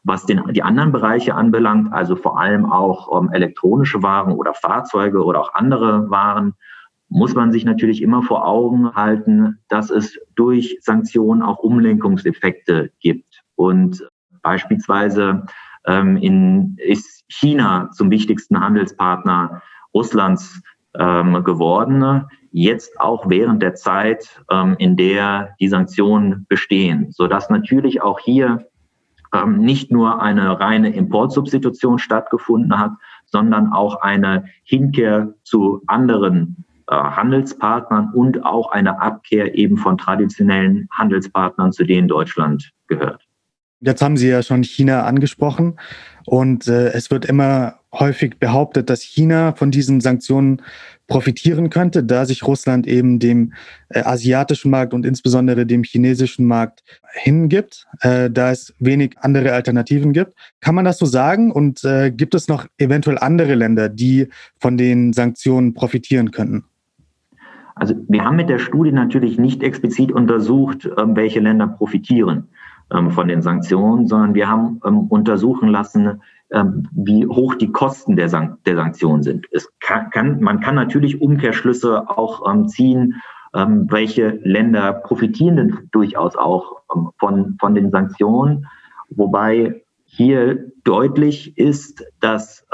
Was 0.02 0.25
den, 0.25 0.42
die 0.52 0.62
anderen 0.62 0.92
Bereiche 0.92 1.35
anbelangt, 1.35 1.92
also 1.92 2.14
vor 2.14 2.38
allem 2.38 2.64
auch 2.71 3.28
elektronische 3.33 4.04
Waren 4.04 4.33
oder 4.33 4.54
Fahrzeuge 4.54 5.25
oder 5.25 5.40
auch 5.40 5.54
andere 5.54 6.09
Waren, 6.11 6.54
muss 7.08 7.34
man 7.34 7.52
sich 7.52 7.64
natürlich 7.64 8.02
immer 8.02 8.22
vor 8.22 8.46
Augen 8.46 8.94
halten, 8.94 9.58
dass 9.68 9.90
es 9.90 10.18
durch 10.34 10.78
Sanktionen 10.80 11.42
auch 11.42 11.58
Umlenkungseffekte 11.58 12.90
gibt. 13.00 13.42
Und 13.54 14.06
beispielsweise 14.42 15.46
ähm, 15.86 16.16
in, 16.16 16.76
ist 16.78 17.25
China 17.28 17.90
zum 17.92 18.10
wichtigsten 18.10 18.60
Handelspartner 18.60 19.62
Russlands 19.94 20.62
ähm, 20.98 21.42
geworden, 21.44 22.25
jetzt 22.50 23.00
auch 23.00 23.28
während 23.28 23.62
der 23.62 23.75
Zeit, 23.75 24.42
ähm, 24.50 24.76
in 24.78 24.96
der 24.96 25.54
die 25.60 25.68
Sanktionen 25.68 26.46
bestehen, 26.48 27.10
sodass 27.10 27.50
natürlich 27.50 28.02
auch 28.02 28.18
hier 28.18 28.66
ähm, 29.34 29.58
nicht 29.58 29.90
nur 29.90 30.22
eine 30.22 30.58
reine 30.58 30.94
Importsubstitution 30.94 31.98
stattgefunden 31.98 32.78
hat, 32.78 32.92
sondern 33.26 33.72
auch 33.72 33.96
eine 33.96 34.44
Hinkehr 34.64 35.34
zu 35.42 35.82
anderen 35.86 36.65
Handelspartnern 36.94 38.12
und 38.12 38.44
auch 38.44 38.70
eine 38.70 39.00
Abkehr 39.00 39.54
eben 39.56 39.76
von 39.76 39.98
traditionellen 39.98 40.88
Handelspartnern, 40.92 41.72
zu 41.72 41.84
denen 41.84 42.08
Deutschland 42.08 42.72
gehört. 42.86 43.22
Jetzt 43.80 44.00
haben 44.02 44.16
Sie 44.16 44.28
ja 44.28 44.42
schon 44.42 44.62
China 44.62 45.04
angesprochen 45.04 45.78
und 46.24 46.66
äh, 46.66 46.88
es 46.92 47.10
wird 47.10 47.26
immer 47.26 47.80
häufig 47.92 48.38
behauptet, 48.38 48.88
dass 48.90 49.02
China 49.02 49.52
von 49.52 49.70
diesen 49.70 50.00
Sanktionen 50.00 50.62
profitieren 51.06 51.70
könnte, 51.70 52.02
da 52.02 52.24
sich 52.24 52.46
Russland 52.46 52.86
eben 52.86 53.18
dem 53.18 53.52
äh, 53.90 54.00
asiatischen 54.00 54.70
Markt 54.70 54.94
und 54.94 55.06
insbesondere 55.06 55.66
dem 55.66 55.84
chinesischen 55.84 56.46
Markt 56.46 56.82
hingibt, 57.12 57.86
äh, 58.00 58.30
da 58.30 58.50
es 58.50 58.74
wenig 58.78 59.16
andere 59.18 59.52
Alternativen 59.52 60.12
gibt. 60.12 60.34
Kann 60.60 60.74
man 60.74 60.84
das 60.84 60.98
so 60.98 61.06
sagen? 61.06 61.52
Und 61.52 61.84
äh, 61.84 62.10
gibt 62.10 62.34
es 62.34 62.48
noch 62.48 62.66
eventuell 62.78 63.18
andere 63.18 63.54
Länder, 63.54 63.88
die 63.88 64.28
von 64.58 64.76
den 64.76 65.12
Sanktionen 65.12 65.74
profitieren 65.74 66.30
könnten? 66.30 66.64
Also 67.78 67.95
wir 68.09 68.25
haben 68.25 68.37
mit 68.37 68.49
der 68.49 68.59
Studie 68.59 68.90
natürlich 68.90 69.38
nicht 69.38 69.62
explizit 69.62 70.11
untersucht, 70.11 70.88
ähm, 70.97 71.14
welche 71.14 71.40
Länder 71.40 71.68
profitieren 71.68 72.49
ähm, 72.90 73.11
von 73.11 73.28
den 73.28 73.42
Sanktionen, 73.42 74.06
sondern 74.06 74.35
wir 74.35 74.49
haben 74.49 74.80
ähm, 74.85 75.00
untersuchen 75.09 75.68
lassen, 75.68 76.21
wie 76.92 77.26
hoch 77.26 77.56
die 77.56 77.73
Kosten 77.73 78.14
der, 78.14 78.28
Sank 78.28 78.62
der 78.66 78.76
Sanktionen 78.76 79.25
sind. 79.25 79.49
Es 79.50 79.68
kann, 79.80 80.40
man 80.40 80.61
kann 80.61 80.76
natürlich 80.76 81.21
Umkehrschlüsse 81.21 82.09
auch 82.09 82.66
ziehen, 82.68 83.21
welche 83.52 84.38
Länder 84.45 84.92
profitieren 84.92 85.56
denn 85.56 85.78
durchaus 85.90 86.37
auch 86.37 86.83
von, 87.18 87.56
von 87.59 87.75
den 87.75 87.90
Sanktionen, 87.90 88.68
wobei 89.11 89.83
hier 90.04 90.71
deutlich 90.85 91.59
ist, 91.59 92.04
dass 92.21 92.64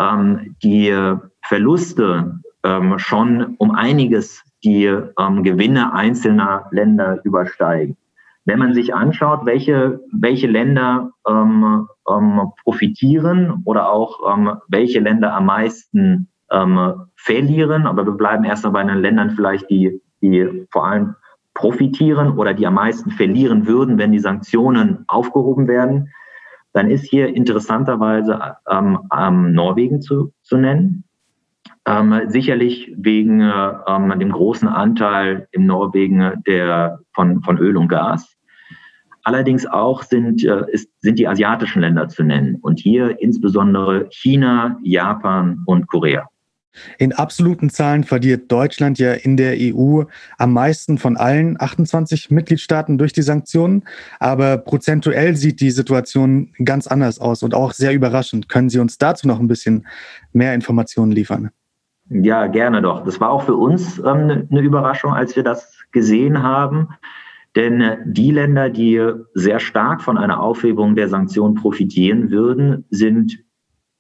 die 0.63 1.17
Verluste 1.41 2.41
schon 2.99 3.55
um 3.57 3.71
einiges 3.71 4.45
die 4.65 4.85
ähm, 4.85 5.43
Gewinne 5.43 5.93
einzelner 5.93 6.67
Länder 6.71 7.21
übersteigen. 7.25 7.97
Wenn 8.45 8.59
man 8.59 8.75
sich 8.75 8.95
anschaut, 8.95 9.45
welche, 9.45 10.01
welche 10.13 10.49
Länder 10.49 11.11
ähm, 11.29 11.89
ähm, 12.09 12.41
profitieren 12.65 13.63
oder 13.65 13.91
auch 13.91 14.35
ähm, 14.35 14.57
welche 14.69 15.01
Länder 15.01 15.35
am 15.35 15.47
meisten 15.47 16.29
ähm, 16.51 17.07
verlieren, 17.15 17.87
aber 17.87 18.05
wir 18.05 18.13
bleiben 18.13 18.45
erstmal 18.45 18.73
bei 18.73 18.85
den 18.85 18.99
Ländern 18.99 19.31
vielleicht, 19.31 19.71
die, 19.71 20.01
die 20.21 20.67
vor 20.71 20.87
allem 20.87 21.15
profitieren 21.55 22.39
oder 22.39 22.55
die 22.55 22.67
am 22.67 22.75
meisten 22.75 23.11
verlieren 23.11 23.67
würden, 23.67 23.99
wenn 23.99 24.13
die 24.13 24.19
Sanktionen 24.19 25.05
aufgehoben 25.07 25.69
werden, 25.69 26.09
dann 26.73 26.91
ist 26.91 27.05
hier 27.05 27.29
interessanterweise 27.29 28.57
ähm, 28.69 28.99
ähm, 29.17 29.53
Norwegen 29.53 30.01
zu, 30.01 30.33
zu 30.43 30.57
nennen. 30.57 31.05
Ähm, 31.85 32.23
sicherlich 32.29 32.93
wegen 32.97 33.41
ähm, 33.41 34.19
dem 34.19 34.31
großen 34.31 34.69
Anteil 34.69 35.49
im 35.51 35.67
Norwegen 35.67 36.43
der, 36.47 37.01
von, 37.13 37.43
von 37.43 37.59
Öl 37.59 37.77
und 37.77 37.89
Gas. 37.89 38.37
Allerdings 39.25 39.67
auch 39.67 40.03
sind, 40.03 40.45
äh, 40.45 40.65
ist, 40.71 40.89
sind 41.01 41.19
die 41.19 41.29
asiatischen 41.29 41.81
Länder 41.81 42.09
zu 42.09 42.23
nennen 42.23 42.57
und 42.63 42.81
hier 42.81 43.21
insbesondere 43.21 44.09
China, 44.11 44.79
Japan 44.83 45.63
und 45.67 45.87
Korea. 45.87 46.29
In 46.99 47.13
absoluten 47.13 47.69
Zahlen 47.69 48.03
verliert 48.03 48.51
Deutschland 48.51 48.99
ja 48.99 49.13
in 49.13 49.37
der 49.37 49.57
EU 49.59 50.05
am 50.39 50.53
meisten 50.55 50.97
von 50.99 51.17
allen 51.17 51.61
28 51.61 52.31
Mitgliedstaaten 52.31 52.97
durch 52.97 53.13
die 53.13 53.23
Sanktionen. 53.23 53.85
Aber 54.19 54.57
prozentuell 54.57 55.37
sieht 55.37 55.61
die 55.61 55.71
Situation 55.71 56.53
ganz 56.65 56.87
anders 56.87 57.19
aus 57.19 57.43
und 57.43 57.55
auch 57.55 57.73
sehr 57.73 57.93
überraschend. 57.93 58.49
Können 58.49 58.71
Sie 58.71 58.79
uns 58.79 58.97
dazu 58.97 59.29
noch 59.29 59.39
ein 59.39 59.49
bisschen 59.49 59.87
mehr 60.33 60.55
Informationen 60.55 61.13
liefern? 61.13 61.51
Ja, 62.13 62.47
gerne 62.47 62.83
doch. 62.83 63.05
Das 63.05 63.21
war 63.21 63.31
auch 63.31 63.43
für 63.43 63.57
uns 63.57 63.99
ähm, 63.99 64.47
eine 64.51 64.61
Überraschung, 64.61 65.15
als 65.15 65.35
wir 65.35 65.43
das 65.43 65.81
gesehen 65.93 66.43
haben. 66.43 66.89
Denn 67.57 67.81
äh, 67.81 67.99
die 68.05 68.31
Länder, 68.31 68.69
die 68.69 69.01
sehr 69.35 69.61
stark 69.61 70.03
von 70.03 70.19
einer 70.19 70.41
Aufhebung 70.41 70.95
der 70.95 71.09
Sanktionen 71.09 71.55
profitieren 71.55 72.31
würden, 72.31 72.85
sind 72.91 73.39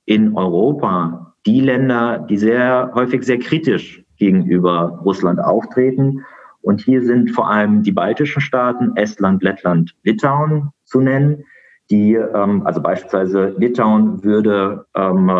in 0.04 0.37
Europa 0.37 1.35
die 1.47 1.61
Länder, 1.61 2.19
die 2.19 2.37
sehr 2.37 2.92
häufig 2.95 3.23
sehr 3.23 3.38
kritisch 3.38 4.04
gegenüber 4.19 5.00
Russland 5.04 5.40
auftreten. 5.40 6.25
Und 6.61 6.81
hier 6.83 7.02
sind 7.02 7.31
vor 7.31 7.50
allem 7.50 7.83
die 7.83 7.92
baltischen 7.92 8.42
Staaten, 8.42 8.95
Estland, 8.97 9.42
Lettland, 9.42 9.95
Litauen 10.02 10.71
zu 10.85 11.00
nennen, 11.00 11.45
die, 11.90 12.14
ähm, 12.14 12.64
also 12.66 12.81
beispielsweise 12.81 13.54
Litauen 13.59 14.23
würde 14.23 14.87
ähm, 14.95 15.31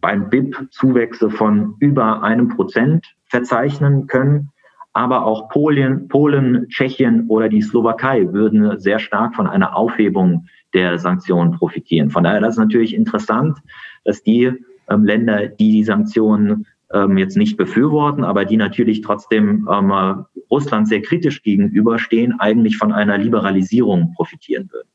beim 0.00 0.30
BIP 0.30 0.68
Zuwächse 0.70 1.30
von 1.30 1.74
über 1.80 2.22
einem 2.22 2.48
Prozent 2.48 3.14
verzeichnen 3.26 4.06
können. 4.06 4.50
Aber 4.92 5.24
auch 5.24 5.48
Polen, 5.48 6.08
Polen, 6.08 6.68
Tschechien 6.68 7.26
oder 7.28 7.48
die 7.48 7.62
Slowakei 7.62 8.32
würden 8.32 8.78
sehr 8.80 8.98
stark 8.98 9.34
von 9.34 9.46
einer 9.46 9.76
Aufhebung 9.76 10.46
der 10.74 10.98
Sanktionen 10.98 11.52
profitieren. 11.52 12.10
Von 12.10 12.24
daher 12.24 12.40
das 12.40 12.54
ist 12.54 12.58
natürlich 12.58 12.94
interessant, 12.94 13.58
dass 14.04 14.22
die 14.22 14.52
ähm, 14.88 15.04
Länder, 15.04 15.48
die 15.48 15.72
die 15.72 15.84
Sanktionen 15.84 16.66
ähm, 16.92 17.18
jetzt 17.18 17.36
nicht 17.36 17.56
befürworten, 17.56 18.24
aber 18.24 18.44
die 18.44 18.56
natürlich 18.56 19.02
trotzdem 19.02 19.68
ähm, 19.70 20.24
Russland 20.50 20.88
sehr 20.88 21.02
kritisch 21.02 21.42
gegenüberstehen, 21.42 22.40
eigentlich 22.40 22.76
von 22.76 22.92
einer 22.92 23.18
Liberalisierung 23.18 24.14
profitieren 24.14 24.68
würden. 24.72 24.88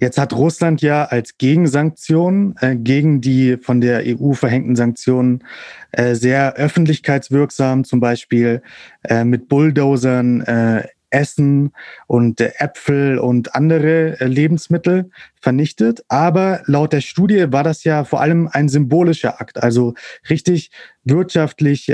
Jetzt 0.00 0.16
hat 0.16 0.32
Russland 0.32 0.80
ja 0.80 1.04
als 1.04 1.36
Gegensanktion 1.36 2.54
äh, 2.60 2.74
gegen 2.74 3.20
die 3.20 3.58
von 3.58 3.82
der 3.82 4.02
EU 4.06 4.32
verhängten 4.32 4.74
Sanktionen 4.74 5.44
äh, 5.92 6.14
sehr 6.14 6.54
öffentlichkeitswirksam, 6.54 7.84
zum 7.84 8.00
Beispiel 8.00 8.62
äh, 9.04 9.24
mit 9.24 9.48
Bulldozern 9.48 10.40
äh, 10.40 10.84
Essen 11.10 11.72
und 12.06 12.40
äh, 12.40 12.52
Äpfel 12.58 13.18
und 13.18 13.54
andere 13.54 14.18
äh, 14.20 14.24
Lebensmittel 14.24 15.10
vernichtet. 15.38 16.02
Aber 16.08 16.62
laut 16.64 16.94
der 16.94 17.02
Studie 17.02 17.52
war 17.52 17.62
das 17.62 17.84
ja 17.84 18.04
vor 18.04 18.22
allem 18.22 18.48
ein 18.50 18.70
symbolischer 18.70 19.38
Akt, 19.40 19.62
also 19.62 19.94
richtig 20.30 20.70
wirtschaftlich 21.04 21.92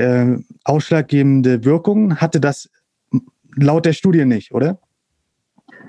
ausschlaggebende 0.65 1.65
Wirkung 1.65 2.17
hatte 2.17 2.41
das 2.41 2.71
laut 3.57 3.87
der 3.87 3.95
Studie 3.95 4.25
nicht, 4.25 4.53
oder? 4.53 4.79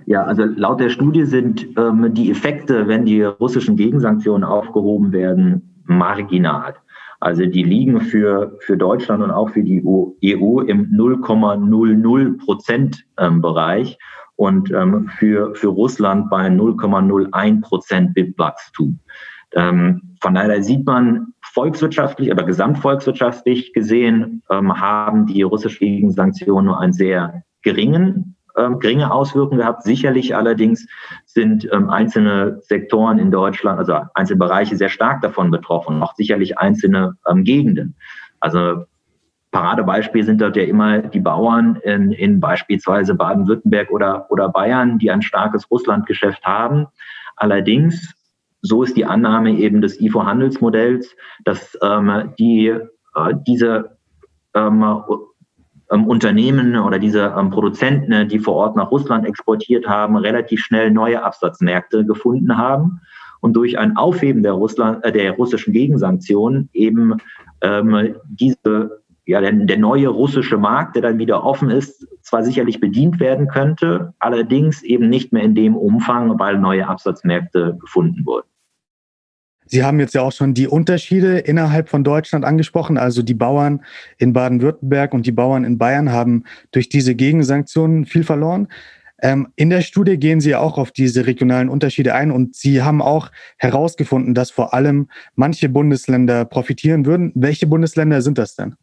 Ja, 0.08 0.24
also 0.24 0.46
laut 0.46 0.80
der 0.80 0.88
Studie 0.88 1.26
sind 1.26 1.68
ähm, 1.78 2.14
die 2.14 2.32
Effekte, 2.32 2.88
wenn 2.88 3.04
die 3.04 3.24
russischen 3.24 3.76
Gegensanktionen 3.76 4.46
aufgehoben 4.46 5.12
werden, 5.12 5.84
marginal. 5.84 6.76
Also 7.20 7.46
die 7.46 7.64
liegen 7.64 8.00
für, 8.00 8.56
für 8.62 8.78
Deutschland 8.78 9.22
und 9.22 9.32
auch 9.32 9.50
für 9.50 9.64
die 9.64 9.84
EU 9.86 10.12
e 10.22 10.32
im 10.32 10.92
0,00 10.94 12.38
Prozent 12.38 13.04
ähm, 13.18 13.42
Bereich 13.42 13.98
und 14.38 14.72
ähm, 14.72 15.10
für, 15.18 15.54
für 15.56 15.68
Russland 15.68 16.30
bei 16.30 16.48
0,01 16.48 17.62
Prozent 17.62 18.14
BIP-Wachstum. 18.14 19.00
Ähm, 19.56 20.16
von 20.22 20.36
daher 20.36 20.64
sieht 20.64 20.86
man 20.86 21.34
volkswirtschaftlich 21.42 22.32
oder 22.32 22.46
gesamtvolkswirtschaftlich 22.46 23.74
gesehen 23.74 24.42
ähm, 24.50 24.80
haben 24.80 25.26
die 25.26 25.42
russischen 25.42 25.86
Gegensanktionen 25.86 26.68
nur 26.68 26.80
einen 26.80 26.94
sehr 26.94 27.44
geringen 27.62 28.37
ähm, 28.58 28.80
geringe 28.80 29.12
Auswirkungen 29.12 29.60
gehabt. 29.60 29.84
Sicherlich 29.84 30.36
allerdings 30.36 30.88
sind 31.26 31.68
ähm, 31.72 31.90
einzelne 31.90 32.60
Sektoren 32.62 33.20
in 33.20 33.32
Deutschland, 33.32 33.80
also 33.80 34.00
einzelne 34.14 34.40
Bereiche 34.40 34.76
sehr 34.76 34.90
stark 34.90 35.22
davon 35.22 35.52
betroffen, 35.52 36.02
auch 36.02 36.16
sicherlich 36.16 36.58
einzelne 36.58 37.16
ähm, 37.30 37.44
Gegenden. 37.44 37.96
Also 38.40 38.86
Paradebeispiel 39.52 40.24
sind 40.24 40.42
dort 40.42 40.56
ja 40.56 40.64
immer 40.64 41.00
die 41.00 41.20
Bauern 41.20 41.78
in, 41.84 42.12
in 42.12 42.40
beispielsweise 42.40 43.16
Baden-Württemberg 43.16 43.92
oder, 43.92 44.30
oder 44.30 44.50
Bayern, 44.50 45.00
die 45.00 45.10
ein 45.10 45.22
starkes 45.22 45.70
Russlandgeschäft 45.72 46.44
haben. 46.44 46.88
Allerdings, 47.38 48.14
so 48.62 48.84
ist 48.84 48.98
die 48.98 49.06
Annahme 49.06 49.52
eben 49.52 49.82
des 49.82 50.02
IFO-Handelsmodells, 50.02 51.16
dass 51.46 51.78
ähm, 51.82 52.34
die, 52.38 52.68
äh, 52.68 53.34
diese 53.46 53.98
ähm, 54.54 54.84
Unternehmen 55.90 56.76
oder 56.76 57.00
diese 57.00 57.34
ähm, 57.38 57.50
Produzenten, 57.50 58.12
äh, 58.12 58.28
die 58.28 58.40
vor 58.40 58.56
Ort 58.56 58.76
nach 58.76 58.92
Russland 58.92 59.26
exportiert 59.26 59.88
haben, 59.88 60.18
relativ 60.18 60.62
schnell 60.62 60.92
neue 60.92 61.24
Absatzmärkte 61.24 62.06
gefunden 62.06 62.58
haben 62.58 63.02
und 63.40 63.54
durch 63.54 63.78
ein 63.78 63.96
Aufheben 63.96 64.44
der, 64.44 64.54
Russland, 64.54 65.04
äh, 65.06 65.12
der 65.12 65.32
russischen 65.34 65.74
Gegensanktionen 65.74 66.70
eben 66.74 67.18
ähm, 67.62 68.16
diese 68.28 69.02
ja, 69.26 69.42
der, 69.42 69.52
der 69.52 69.78
neue 69.78 70.08
russische 70.08 70.58
Markt, 70.58 70.96
der 70.96 71.02
dann 71.02 71.20
wieder 71.20 71.44
offen 71.44 71.70
ist, 71.70 72.08
zwar 72.22 72.44
sicherlich 72.44 72.80
bedient 72.80 73.20
werden 73.20 73.48
könnte, 73.50 74.14
allerdings 74.20 74.84
eben 74.84 75.10
nicht 75.10 75.34
mehr 75.34 75.44
in 75.44 75.54
dem 75.54 75.76
Umfang, 75.76 76.40
weil 76.40 76.58
neue 76.58 76.88
Absatzmärkte 76.88 77.78
gefunden 77.80 78.26
wurden. 78.26 78.48
Sie 79.68 79.84
haben 79.84 80.00
jetzt 80.00 80.14
ja 80.14 80.22
auch 80.22 80.32
schon 80.32 80.54
die 80.54 80.68
Unterschiede 80.68 81.40
innerhalb 81.40 81.90
von 81.90 82.04
Deutschland 82.04 82.46
angesprochen. 82.46 82.98
Also 82.98 83.22
die 83.22 83.34
Bauern 83.34 83.84
in 84.18 84.34
Baden-Württemberg 84.34 85.14
und 85.14 85.26
die 85.26 85.32
Bauern 85.32 85.64
in 85.64 85.78
Bayern 85.78 86.12
haben 86.12 86.44
durch 86.72 86.90
diese 86.90 87.16
Gegensanktionen 87.16 88.06
viel 88.06 88.24
verloren. 88.24 88.68
Ähm, 89.20 89.48
in 89.56 89.70
der 89.70 89.82
Studie 89.82 90.18
gehen 90.18 90.40
Sie 90.40 90.56
auch 90.56 90.78
auf 90.78 90.92
diese 90.92 91.26
regionalen 91.26 91.70
Unterschiede 91.70 92.14
ein 92.14 92.32
und 92.32 92.56
Sie 92.56 92.84
haben 92.84 93.02
auch 93.02 93.32
herausgefunden, 93.58 94.36
dass 94.36 94.52
vor 94.52 94.74
allem 94.74 95.10
manche 95.36 95.70
Bundesländer 95.70 96.46
profitieren 96.46 97.06
würden. 97.06 97.32
Welche 97.34 97.66
Bundesländer 97.66 98.22
sind 98.22 98.38
das 98.38 98.56
denn? 98.56 98.76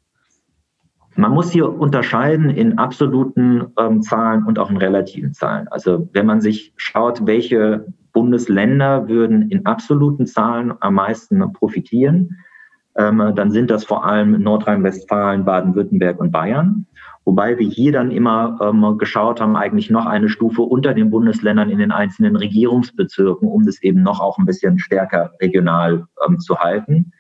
Man 1.17 1.31
muss 1.31 1.53
hier 1.53 1.69
unterscheiden 1.69 2.51
in 2.51 2.77
absoluten 2.79 3.67
ähm, 3.79 4.03
Zahlen 4.03 4.43
und 4.45 4.59
auch 4.59 4.71
in 4.71 4.77
relativen 4.77 5.33
Zahlen. 5.33 5.69
Also 5.69 6.09
wenn 6.13 6.27
man 6.27 6.41
sich 6.41 6.73
schaut, 6.77 7.25
welche 7.25 7.87
Bundesländer 8.15 9.09
würden 9.09 9.51
in 9.51 9.67
absoluten 9.67 10.27
Zahlen 10.27 10.73
am 10.81 10.95
meisten 10.95 11.53
profitieren, 11.53 12.39
ähm, 12.97 13.33
dann 13.35 13.51
sind 13.51 13.71
das 13.71 13.85
vor 13.85 14.07
allem 14.07 14.41
Nordrhein-Westfalen, 14.41 15.45
Baden-Württemberg 15.45 16.19
und 16.19 16.31
Bayern. 16.31 16.87
Wobei 17.25 17.59
wir 17.59 17.67
hier 17.67 17.93
dann 17.93 18.11
immer 18.11 18.59
ähm, 18.63 18.99
geschaut 18.99 19.41
haben, 19.41 19.57
eigentlich 19.57 19.91
noch 19.91 20.07
eine 20.07 20.29
Stufe 20.29 20.63
unter 20.63 20.95
den 20.95 21.11
Bundesländern 21.11 21.71
in 21.71 21.79
den 21.79 21.91
einzelnen 21.91 22.37
Regierungsbezirken, 22.37 23.49
um 23.49 23.65
das 23.67 23.83
eben 23.83 24.03
noch 24.03 24.21
auch 24.21 24.39
ein 24.39 24.47
bisschen 24.47 24.79
stärker 24.79 25.33
regional 25.41 26.07
ähm, 26.27 26.39
zu 26.39 26.59
halten. 26.59 27.13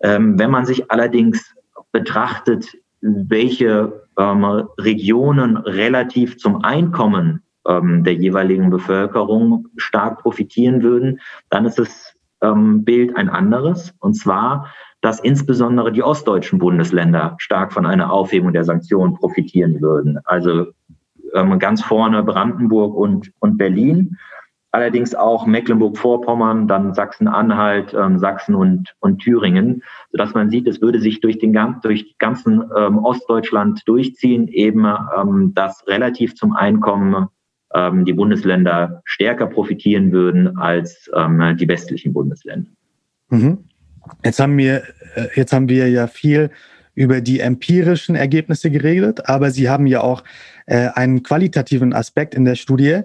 Ähm, 0.00 0.38
wenn 0.38 0.50
man 0.50 0.66
sich 0.66 0.90
allerdings 0.90 1.54
betrachtet, 1.92 2.76
welche 3.00 4.06
ähm, 4.18 4.44
Regionen 4.78 5.56
relativ 5.58 6.38
zum 6.38 6.64
Einkommen 6.64 7.42
ähm, 7.68 8.04
der 8.04 8.14
jeweiligen 8.14 8.70
Bevölkerung 8.70 9.68
stark 9.76 10.22
profitieren 10.22 10.82
würden, 10.82 11.20
dann 11.50 11.64
ist 11.64 11.78
das 11.78 12.14
ähm, 12.42 12.84
Bild 12.84 13.16
ein 13.16 13.28
anderes. 13.28 13.94
Und 14.00 14.14
zwar, 14.14 14.72
dass 15.00 15.20
insbesondere 15.20 15.92
die 15.92 16.02
ostdeutschen 16.02 16.58
Bundesländer 16.58 17.36
stark 17.38 17.72
von 17.72 17.86
einer 17.86 18.12
Aufhebung 18.12 18.52
der 18.52 18.64
Sanktionen 18.64 19.14
profitieren 19.14 19.80
würden. 19.80 20.18
Also 20.24 20.66
ähm, 21.34 21.58
ganz 21.58 21.82
vorne 21.82 22.22
Brandenburg 22.22 22.94
und, 22.94 23.32
und 23.40 23.58
Berlin. 23.58 24.16
Allerdings 24.72 25.14
auch 25.14 25.46
Mecklenburg-Vorpommern, 25.46 26.68
dann 26.68 26.92
Sachsen-Anhalt, 26.92 27.94
ähm, 27.94 28.18
Sachsen 28.18 28.54
und, 28.54 28.94
und 28.98 29.20
Thüringen, 29.20 29.82
sodass 30.10 30.34
man 30.34 30.50
sieht, 30.50 30.66
es 30.66 30.82
würde 30.82 31.00
sich 31.00 31.20
durch 31.20 31.38
den 31.38 31.56
durch 31.82 32.18
ganzen 32.18 32.62
ähm, 32.76 32.98
Ostdeutschland 32.98 33.82
durchziehen, 33.86 34.48
eben 34.48 34.84
ähm, 34.84 35.54
dass 35.54 35.86
relativ 35.86 36.34
zum 36.34 36.54
Einkommen 36.54 37.28
ähm, 37.76 38.04
die 38.04 38.14
Bundesländer 38.14 39.02
stärker 39.04 39.46
profitieren 39.46 40.10
würden 40.12 40.56
als 40.56 41.10
ähm, 41.14 41.56
die 41.58 41.68
westlichen 41.68 42.12
Bundesländer. 42.12 42.70
Mhm. 43.28 43.58
Jetzt 44.24 44.40
haben 44.40 44.56
wir, 44.56 44.82
äh, 45.14 45.28
jetzt 45.34 45.52
haben 45.52 45.68
wir 45.68 45.88
ja 45.90 46.06
viel 46.06 46.50
über 46.94 47.20
die 47.20 47.40
empirischen 47.40 48.16
Ergebnisse 48.16 48.70
geredet, 48.70 49.28
aber 49.28 49.50
Sie 49.50 49.68
haben 49.68 49.86
ja 49.86 50.00
auch 50.00 50.24
äh, 50.64 50.88
einen 50.94 51.22
qualitativen 51.22 51.92
Aspekt 51.92 52.34
in 52.34 52.44
der 52.44 52.54
Studie. 52.54 53.02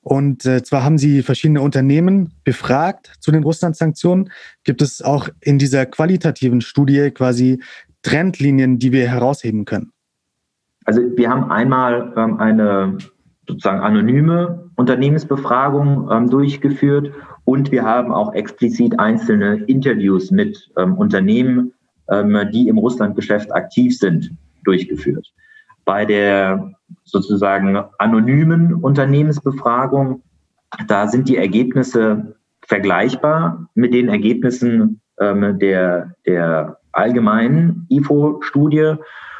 Und 0.00 0.46
äh, 0.46 0.62
zwar 0.62 0.84
haben 0.84 0.98
Sie 0.98 1.22
verschiedene 1.22 1.60
Unternehmen 1.60 2.32
befragt 2.44 3.12
zu 3.18 3.32
den 3.32 3.42
Russland-Sanktionen. 3.42 4.30
Gibt 4.64 4.82
es 4.82 5.02
auch 5.02 5.28
in 5.40 5.58
dieser 5.58 5.86
qualitativen 5.86 6.60
Studie 6.60 7.10
quasi 7.10 7.60
Trendlinien, 8.02 8.78
die 8.78 8.92
wir 8.92 9.08
herausheben 9.08 9.64
können? 9.64 9.92
Also 10.84 11.00
wir 11.16 11.28
haben 11.28 11.50
einmal 11.50 12.12
ähm, 12.16 12.38
eine 12.38 12.98
sozusagen 13.46 13.80
anonyme 13.80 14.70
Unternehmensbefragung 14.76 16.08
ähm, 16.10 16.30
durchgeführt 16.30 17.12
und 17.44 17.72
wir 17.72 17.82
haben 17.84 18.12
auch 18.12 18.34
explizit 18.34 18.98
einzelne 18.98 19.64
Interviews 19.64 20.30
mit 20.30 20.70
ähm, 20.76 20.94
Unternehmen, 20.94 21.72
ähm, 22.10 22.38
die 22.52 22.68
im 22.68 22.78
Russlandgeschäft 22.78 23.52
aktiv 23.52 23.98
sind, 23.98 24.30
durchgeführt. 24.64 25.32
Bei 25.84 26.04
der 26.04 26.72
sozusagen 27.04 27.76
anonymen 27.98 28.74
Unternehmensbefragung, 28.74 30.22
da 30.86 31.08
sind 31.08 31.28
die 31.28 31.36
Ergebnisse 31.36 32.36
vergleichbar 32.64 33.68
mit 33.74 33.92
den 33.92 34.08
Ergebnissen 34.08 35.00
ähm, 35.20 35.58
der, 35.58 36.14
der 36.26 36.78
allgemeinen 36.92 37.86
IFO-Studie, 37.90 38.94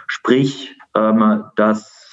sprich, 0.09 0.77
ähm, 0.97 1.45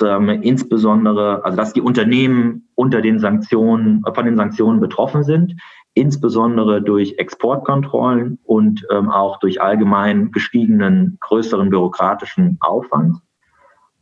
ähm, 0.02 0.30
insbesondere, 0.30 1.44
also 1.44 1.58
dass 1.58 1.74
die 1.74 1.82
Unternehmen 1.82 2.70
unter 2.76 3.02
den 3.02 3.20
Sanktionen, 3.20 4.04
von 4.14 4.26
den 4.26 4.38
Sanktionen 4.38 4.80
betroffen 4.80 5.24
sind. 5.24 5.56
insbesondere 5.96 6.82
durch 6.82 7.16
Exportkontrollen 7.18 8.38
und 8.44 8.86
ähm, 8.92 9.10
auch 9.10 9.40
durch 9.40 9.62
allgemein 9.62 10.32
gestiegenen 10.32 11.18
größeren 11.20 11.70
bürokratischen 11.70 12.58
Aufwand. 12.62 13.18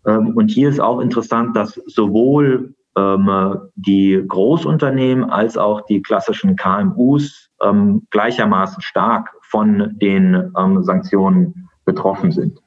Ähm, 0.06 0.36
und 0.36 0.50
hier 0.50 0.70
ist 0.70 0.80
auch 0.80 1.00
interessant, 1.00 1.56
dass 1.56 1.76
sowohl 1.86 2.76
ähm, 2.98 3.30
die 3.76 4.24
Großunternehmen 4.28 5.30
als 5.30 5.58
auch 5.58 5.82
die 5.86 6.02
klassischen 6.02 6.56
KMUs 6.56 7.50
ähm, 7.62 8.08
gleichermaßen 8.10 8.82
stark 8.82 9.34
von 9.42 9.98
den 9.98 10.52
ähm, 10.58 10.84
Sanktionen 10.84 11.70
betroffen 11.86 12.32
sind. 12.32 12.60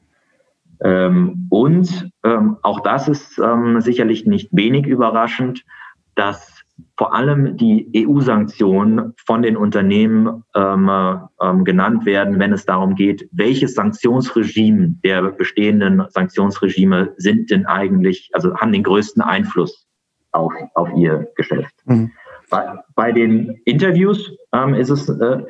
Ähm, 0.82 1.46
und 1.50 2.10
ähm, 2.24 2.56
auch 2.62 2.80
das 2.80 3.08
ist 3.08 3.38
ähm, 3.38 3.80
sicherlich 3.80 4.26
nicht 4.26 4.48
wenig 4.52 4.86
überraschend, 4.86 5.64
dass 6.14 6.60
vor 6.96 7.14
allem 7.14 7.56
die 7.56 7.90
EU-Sanktionen 7.94 9.14
von 9.24 9.42
den 9.42 9.56
Unternehmen 9.56 10.44
ähm, 10.54 10.90
ähm, 11.40 11.64
genannt 11.64 12.06
werden, 12.06 12.38
wenn 12.38 12.52
es 12.52 12.64
darum 12.64 12.94
geht, 12.94 13.28
welches 13.32 13.74
Sanktionsregime 13.74 14.96
der 15.04 15.22
bestehenden 15.32 16.04
Sanktionsregime 16.08 17.12
sind 17.16 17.50
denn 17.50 17.66
eigentlich, 17.66 18.30
also 18.32 18.54
haben 18.56 18.72
den 18.72 18.82
größten 18.82 19.22
Einfluss 19.22 19.86
auf, 20.32 20.52
auf 20.74 20.88
ihr 20.96 21.28
Geschäft. 21.36 21.74
Mhm. 21.84 22.12
Bei, 22.50 22.82
bei, 22.94 23.12
den 23.12 23.60
Interviews 23.64 24.32
ähm, 24.52 24.74
ist 24.74 24.90
es 24.90 25.08
äh, 25.08 25.42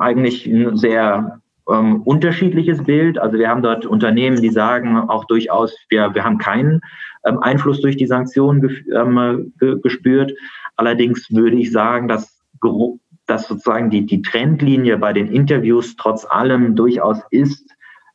eigentlich 0.00 0.46
ein 0.46 0.76
sehr 0.76 1.40
ähm, 1.70 2.02
unterschiedliches 2.02 2.82
Bild. 2.84 3.18
Also 3.18 3.38
wir 3.38 3.48
haben 3.48 3.62
dort 3.62 3.86
Unternehmen, 3.86 4.40
die 4.40 4.50
sagen 4.50 4.96
auch 4.96 5.24
durchaus, 5.24 5.76
wir, 5.88 6.14
wir 6.14 6.24
haben 6.24 6.38
keinen 6.38 6.80
ähm, 7.24 7.38
Einfluss 7.40 7.80
durch 7.80 7.96
die 7.96 8.06
Sanktionen 8.06 8.60
ge 8.60 8.84
ähm, 8.94 9.52
ge 9.58 9.80
gespürt. 9.80 10.32
Allerdings 10.76 11.30
würde 11.30 11.56
ich 11.56 11.72
sagen, 11.72 12.08
dass, 12.08 12.40
dass 13.26 13.48
sozusagen 13.48 13.90
die, 13.90 14.06
die 14.06 14.22
Trendlinie 14.22 14.98
bei 14.98 15.12
den 15.12 15.28
Interviews 15.28 15.96
trotz 15.96 16.24
allem 16.24 16.76
durchaus 16.76 17.20
ist, 17.30 17.70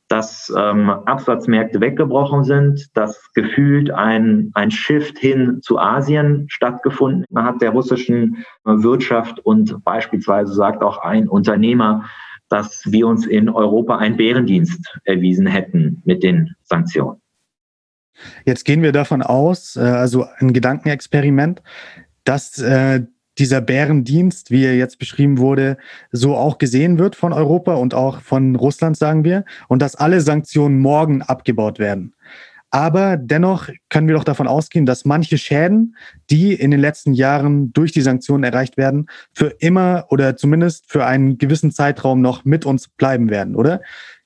dass 0.08 0.54
ähm, 0.58 0.90
Absatzmärkte 0.90 1.80
weggebrochen 1.80 2.44
sind, 2.44 2.86
dass 2.96 3.32
gefühlt 3.34 3.92
ein, 3.92 4.52
ein 4.56 4.70
Shift 4.70 5.18
hin 5.18 5.60
zu 5.62 5.80
Asien 5.80 6.48
stattgefunden 6.50 7.26
hat 7.42 7.62
der 7.62 7.70
russischen 7.70 8.44
Wirtschaft 8.66 9.40
und 9.40 9.82
beispielsweise 9.86 10.54
sagt 10.54 10.84
auch 10.84 10.98
ein 10.98 11.30
Unternehmer, 11.30 12.04
dass 12.52 12.84
wir 12.86 13.08
uns 13.08 13.26
in 13.26 13.50
Europa 13.50 13.98
einen 13.98 14.18
Bärendienst 14.18 14.86
erwiesen 15.06 15.48
hätten 15.48 16.02
mit 16.06 16.22
den 16.22 16.54
Sanktionen. 16.64 17.22
Jetzt 18.46 18.66
gehen 18.66 18.84
wir 18.84 18.92
davon 18.92 19.22
aus, 19.22 19.76
äh, 19.76 19.80
also 19.80 20.26
ein 20.38 20.54
Gedankenexperiment, 20.54 21.64
dass 22.24 22.60
äh, 22.60 23.02
dieser 23.38 23.62
Bärendienst, 23.62 24.52
wie 24.52 24.66
er 24.66 24.76
jetzt 24.76 25.00
beschrieben 25.00 25.38
wurde, 25.38 25.78
so 26.12 26.36
auch 26.36 26.58
gesehen 26.58 27.00
wird 27.00 27.16
von 27.16 27.34
Europa 27.34 27.76
und 27.76 27.94
auch 27.94 28.20
von 28.22 28.56
Russland, 28.56 28.98
sagen 28.98 29.24
wir, 29.24 29.46
und 29.70 29.82
dass 29.82 29.96
alle 29.96 30.22
Sanktionen 30.22 30.80
morgen 30.80 31.22
abgebaut 31.22 31.80
werden. 31.80 32.14
Aber 32.72 33.18
dennoch 33.18 33.68
können 33.90 34.08
wir 34.08 34.16
doch 34.16 34.24
davon 34.24 34.48
ausgehen, 34.48 34.86
dass 34.86 35.04
manche 35.04 35.38
Schäden, 35.38 35.98
die 36.30 36.54
in 36.54 36.72
den 36.72 36.80
letzten 36.80 37.14
Jahren 37.14 37.74
durch 37.74 37.92
die 37.92 38.02
Sanktionen 38.02 38.46
erreicht 38.46 38.78
werden, 38.78 39.08
für 39.34 39.48
immer 39.60 40.06
oder 40.10 40.38
zumindest 40.38 40.90
für 40.90 41.06
einen 41.06 41.38
gewissen 41.38 41.72
Zeitraum 41.72 42.22
noch 42.22 42.46
mit 42.46 42.66
uns 42.66 42.88
bleiben 42.88 43.30
werden, 43.30 43.56
oder? 43.56 43.82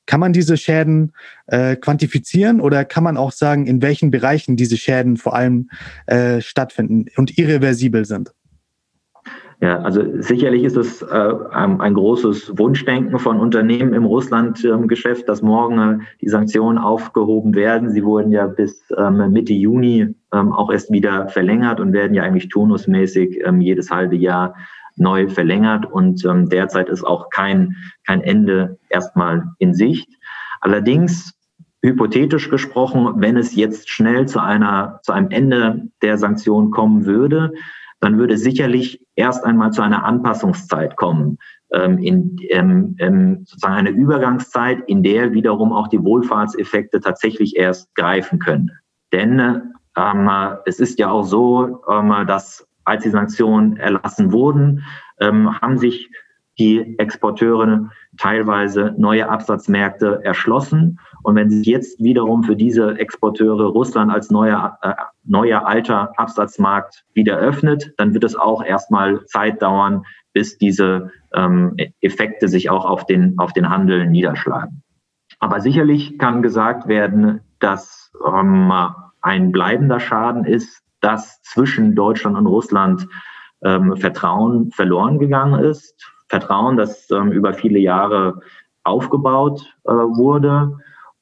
Kann 0.06 0.20
man 0.20 0.34
diese 0.34 0.56
Schäden 0.56 1.14
äh, 1.48 1.76
quantifizieren 1.76 2.62
oder 2.62 2.86
kann 2.86 3.04
man 3.04 3.18
auch 3.18 3.32
sagen, 3.32 3.66
in 3.66 3.82
welchen 3.82 4.12
Bereichen 4.12 4.56
diese 4.56 4.78
Schäden 4.78 5.18
vor 5.18 5.36
allem 5.36 5.72
äh, 6.06 6.42
stattfinden 6.42 7.06
und 7.18 7.40
irreversibel 7.40 8.06
sind? 8.06 8.32
Ja, 9.62 9.80
also 9.80 10.02
sicherlich 10.22 10.64
ist 10.64 10.76
es 10.76 11.02
äh, 11.02 11.34
ein, 11.52 11.94
großes 11.94 12.58
Wunschdenken 12.58 13.18
von 13.20 13.40
Unternehmen 13.40 13.94
im 13.94 14.06
Russland-Geschäft, 14.06 15.30
dass 15.30 15.42
morgen 15.42 15.80
äh, 15.80 16.04
die 16.22 16.28
Sanktionen 16.28 16.78
aufgehoben 16.78 17.56
werden. 17.56 17.90
Sie 17.90 18.04
wurden 18.04 18.32
ja 18.32 18.48
bis 18.48 18.84
ähm, 18.98 19.32
Mitte 19.32 19.54
Juni 19.54 20.14
ähm, 20.34 20.52
auch 20.52 20.72
erst 20.72 20.92
wieder 20.92 21.30
verlängert 21.30 21.80
und 21.80 21.94
werden 21.94 22.14
ja 22.14 22.24
eigentlich 22.24 22.50
turnusmäßig 22.50 23.42
ähm, 23.46 23.62
jedes 23.62 23.92
halbe 23.92 24.18
Jahr 24.18 24.56
neu 24.98 25.30
verlängert. 25.30 25.90
Und 25.90 26.26
ähm, 26.26 26.50
derzeit 26.50 26.90
ist 26.90 27.06
auch 27.06 27.30
kein, 27.30 27.78
kein 28.06 28.22
Ende 28.22 28.78
erstmal 28.90 29.46
in 29.60 29.74
Sicht. 29.74 30.10
Allerdings 30.60 31.34
hypothetisch 31.82 32.50
gesprochen, 32.50 33.14
wenn 33.18 33.38
es 33.38 33.56
jetzt 33.56 33.90
schnell 33.90 34.28
zu 34.28 34.40
einer, 34.40 35.00
zu 35.04 35.14
einem 35.14 35.30
Ende 35.30 35.84
der 36.02 36.18
Sanktionen 36.18 36.72
kommen 36.72 37.06
würde, 37.06 37.54
dann 38.00 38.18
würde 38.18 38.38
sicherlich 38.38 39.04
erst 39.16 39.44
einmal 39.44 39.72
zu 39.72 39.82
einer 39.82 40.04
Anpassungszeit 40.06 40.96
kommen, 40.96 41.38
ähm, 41.72 41.98
in 41.98 42.38
ähm, 42.50 42.96
ähm, 43.00 43.46
sozusagen 43.46 43.76
eine 43.76 43.90
Übergangszeit, 43.90 44.80
in 44.88 45.04
der 45.04 45.34
wiederum 45.34 45.74
auch 45.74 45.88
die 45.88 46.04
Wohlfahrtseffekte 46.04 47.00
tatsächlich 47.00 47.56
erst 47.56 47.94
greifen 47.96 48.40
können. 48.40 48.72
Denn 49.12 49.40
ähm, 49.98 50.30
es 50.66 50.80
ist 50.80 51.00
ja 51.00 51.10
auch 51.10 51.24
so, 51.24 51.82
ähm, 51.90 52.14
dass 52.28 52.68
als 52.84 53.04
die 53.04 53.10
Sanktionen 53.10 53.78
erlassen 53.78 54.32
wurden, 54.32 54.84
ähm, 55.20 55.60
haben 55.62 55.78
sich 55.78 56.10
die 56.60 56.98
Exporteure 57.00 57.90
teilweise 58.18 58.94
neue 58.98 59.30
Absatzmärkte 59.30 60.22
erschlossen. 60.24 61.00
Und 61.24 61.36
wenn 61.36 61.50
sich 61.50 61.66
jetzt 61.66 62.02
wiederum 62.04 62.44
für 62.44 62.56
diese 62.56 62.98
Exporteure 62.98 63.68
Russland 63.68 64.12
als 64.12 64.30
neuer, 64.30 64.78
äh, 64.82 64.94
neuer 65.24 65.66
alter 65.66 66.12
Absatzmarkt 66.18 67.04
wieder 67.14 67.38
öffnet, 67.38 67.94
dann 67.98 68.14
wird 68.14 68.24
es 68.24 68.36
auch 68.36 68.64
erstmal 68.64 69.26
Zeit 69.26 69.62
dauern, 69.62 70.04
bis 70.34 70.58
diese 70.58 71.12
ähm, 71.34 71.76
Effekte 72.02 72.48
sich 72.48 72.70
auch 72.70 72.86
auf 72.86 73.06
den, 73.06 73.38
auf 73.40 73.54
den 73.54 73.70
Handel 73.70 74.08
niederschlagen. 74.08 74.84
Aber 75.40 75.62
sicherlich 75.62 76.18
kann 76.18 76.42
gesagt 76.42 76.88
werden, 76.88 77.42
dass 77.60 78.12
ähm, 78.26 78.72
ein 79.22 79.52
bleibender 79.52 80.00
Schaden 80.00 80.46
ist, 80.46 80.82
dass 81.02 81.42
zwischen 81.42 81.96
Deutschland 81.96 82.38
und 82.38 82.48
Russland 82.48 83.08
ähm, 83.64 83.96
Vertrauen 83.98 84.72
verloren 84.72 85.20
gegangen 85.20 85.64
ist 85.64 86.15
Vertrauen, 86.28 86.78
das 86.78 87.10
ähm, 87.12 87.32
über 87.32 87.54
viele 87.54 87.80
Jahre 87.80 88.40
aufgebaut 88.84 89.74
äh, 89.84 89.92
wurde. 89.92 90.78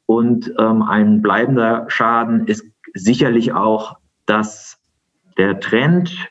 Und 0.06 0.54
ähm, 0.60 0.82
ein 0.84 1.22
bleibender 1.22 1.86
Schaden 1.88 2.48
ist 2.48 2.66
sicherlich 2.94 3.54
auch, 3.54 3.98
dass 4.26 4.80
der 5.38 5.60
Trend 5.60 6.30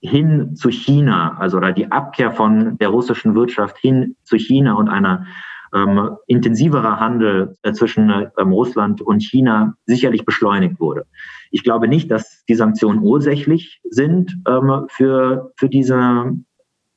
hin 0.00 0.54
zu 0.54 0.70
China, 0.70 1.36
also 1.38 1.56
oder 1.56 1.72
die 1.72 1.90
Abkehr 1.90 2.30
von 2.30 2.78
der 2.78 2.88
russischen 2.88 3.34
Wirtschaft 3.34 3.78
hin 3.78 4.16
zu 4.22 4.36
China 4.36 4.74
und 4.74 4.88
einer 4.88 5.26
ähm, 5.74 6.16
intensiverer 6.26 7.00
Handel 7.00 7.56
äh, 7.62 7.72
zwischen 7.72 8.10
ähm, 8.10 8.52
Russland 8.52 9.02
und 9.02 9.20
China 9.22 9.74
sicherlich 9.86 10.24
beschleunigt 10.24 10.80
wurde. 10.80 11.06
Ich 11.50 11.62
glaube 11.62 11.88
nicht, 11.88 12.10
dass 12.10 12.44
die 12.46 12.54
Sanktionen 12.54 13.00
ursächlich 13.02 13.80
sind 13.90 14.38
ähm, 14.46 14.86
für, 14.88 15.52
für 15.56 15.68
diese 15.68 16.32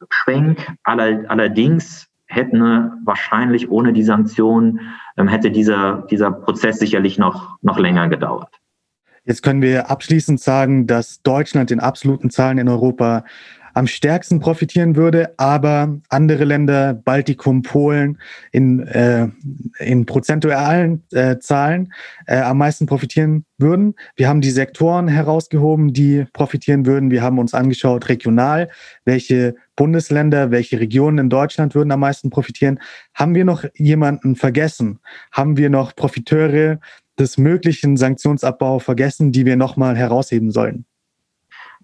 Schwenk. 0.10 0.74
Allerdings 0.84 2.08
hätten 2.26 2.62
wahrscheinlich 3.04 3.70
ohne 3.70 3.94
die 3.94 4.04
Sanktionen, 4.04 4.80
ähm, 5.18 5.28
hätte 5.28 5.52
dieser, 5.52 6.08
dieser 6.10 6.32
Prozess 6.32 6.80
sicherlich 6.80 7.18
noch, 7.18 7.58
noch 7.62 7.78
länger 7.78 8.08
gedauert. 8.08 8.62
Jetzt 9.26 9.44
können 9.44 9.62
wir 9.62 9.92
abschließend 9.92 10.40
sagen, 10.40 10.88
dass 10.88 11.22
Deutschland 11.22 11.70
in 11.70 11.80
absoluten 11.80 12.32
Zahlen 12.32 12.58
in 12.58 12.68
Europa 12.68 13.24
am 13.74 13.88
stärksten 13.88 14.40
profitieren 14.40 14.96
würde, 14.96 15.34
aber 15.38 16.00
andere 16.10 16.44
Länder, 16.44 16.94
Baltikum, 16.94 17.62
Polen, 17.62 18.20
in, 18.52 18.86
äh, 18.88 19.30
in 19.80 20.06
prozentualen 20.06 21.04
äh, 21.12 21.38
Zahlen 21.40 21.94
äh, 22.26 22.40
am 22.42 22.58
meisten 22.58 22.86
profitieren 22.86 23.46
würden. 23.58 23.96
Wir 24.16 24.28
haben 24.28 24.42
die 24.42 24.52
Sektoren 24.52 25.08
herausgehoben, 25.08 25.94
die 25.94 26.26
profitieren 26.34 26.86
würden. 26.86 27.12
Wir 27.12 27.22
haben 27.22 27.40
uns 27.40 27.54
angeschaut 27.54 28.10
regional, 28.10 28.70
welche 29.06 29.56
Bundesländer, 29.82 30.52
welche 30.52 30.80
Regionen 30.80 31.17
in 31.17 31.30
Deutschland 31.32 31.74
würden 31.74 31.91
am 31.91 32.02
meisten 32.02 32.30
profitieren. 32.30 32.78
Haben 33.15 33.34
wir 33.34 33.46
noch 33.46 33.63
jemanden 33.74 34.36
vergessen? 34.36 35.00
Haben 35.32 35.58
wir 35.58 35.72
noch 35.72 35.96
Profiteure 35.96 36.80
des 37.17 37.39
möglichen 37.39 37.98
Sanktionsabbaus 37.98 38.84
vergessen, 38.84 39.32
die 39.32 39.44
wir 39.44 39.56
nochmal 39.56 39.96
herausheben 39.96 40.52
sollen? 40.52 40.86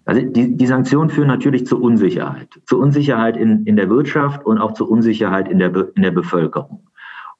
Also 0.04 0.22
die, 0.22 0.56
die 0.56 0.66
Sanktionen 0.68 1.10
führen 1.10 1.26
natürlich 1.26 1.66
zur 1.66 1.82
Unsicherheit, 1.82 2.60
zur 2.66 2.78
Unsicherheit 2.78 3.36
in, 3.36 3.64
in 3.64 3.74
der 3.74 3.90
Wirtschaft 3.90 4.46
und 4.46 4.58
auch 4.58 4.74
zur 4.74 4.88
Unsicherheit 4.88 5.48
in 5.48 5.58
der, 5.58 5.74
in 5.96 6.02
der 6.02 6.12
Bevölkerung. 6.12 6.86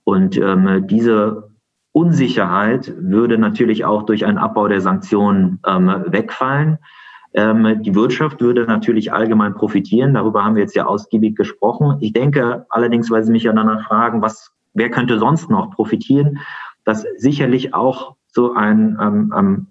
Und 0.03 0.37
ähm, 0.39 0.89
diese 0.89 1.53
Unsicherheit 1.93 2.93
würde 2.99 3.39
natürlich 3.39 3.85
auch 3.85 4.03
durch 4.03 4.25
einen 4.25 4.39
Abbau 4.39 4.67
der 4.67 4.81
Sanktionen 4.81 5.61
ähm, 5.65 5.87
wegfallen. 6.09 6.79
Ähm, 7.35 7.83
die 7.83 7.95
Wirtschaft 7.95 8.41
würde 8.41 8.65
natürlich 8.65 9.13
allgemein 9.13 9.55
profitieren. 9.55 10.15
Darüber 10.15 10.45
haben 10.45 10.55
wir 10.55 10.63
jetzt 10.63 10.77
ja 10.77 10.87
ausgiebig 10.87 11.37
gesprochen. 11.37 11.99
Ich 12.01 12.13
denke 12.13 12.67
allerdings, 12.71 13.11
weil 13.11 13.23
Sie 13.23 13.33
mich 13.33 13.43
ja 13.43 13.53
danach 13.53 13.87
fragen, 13.87 14.23
was, 14.23 14.53
wer 14.75 14.91
könnte 14.91 15.19
sonst 15.19 15.51
noch 15.51 15.71
profitieren, 15.71 16.39
dass 16.85 17.05
sicherlich 17.17 17.75
auch 17.75 18.17
so 18.29 18.55
ein 18.55 18.99
ähm, 19.01 19.33
ähm 19.37 19.67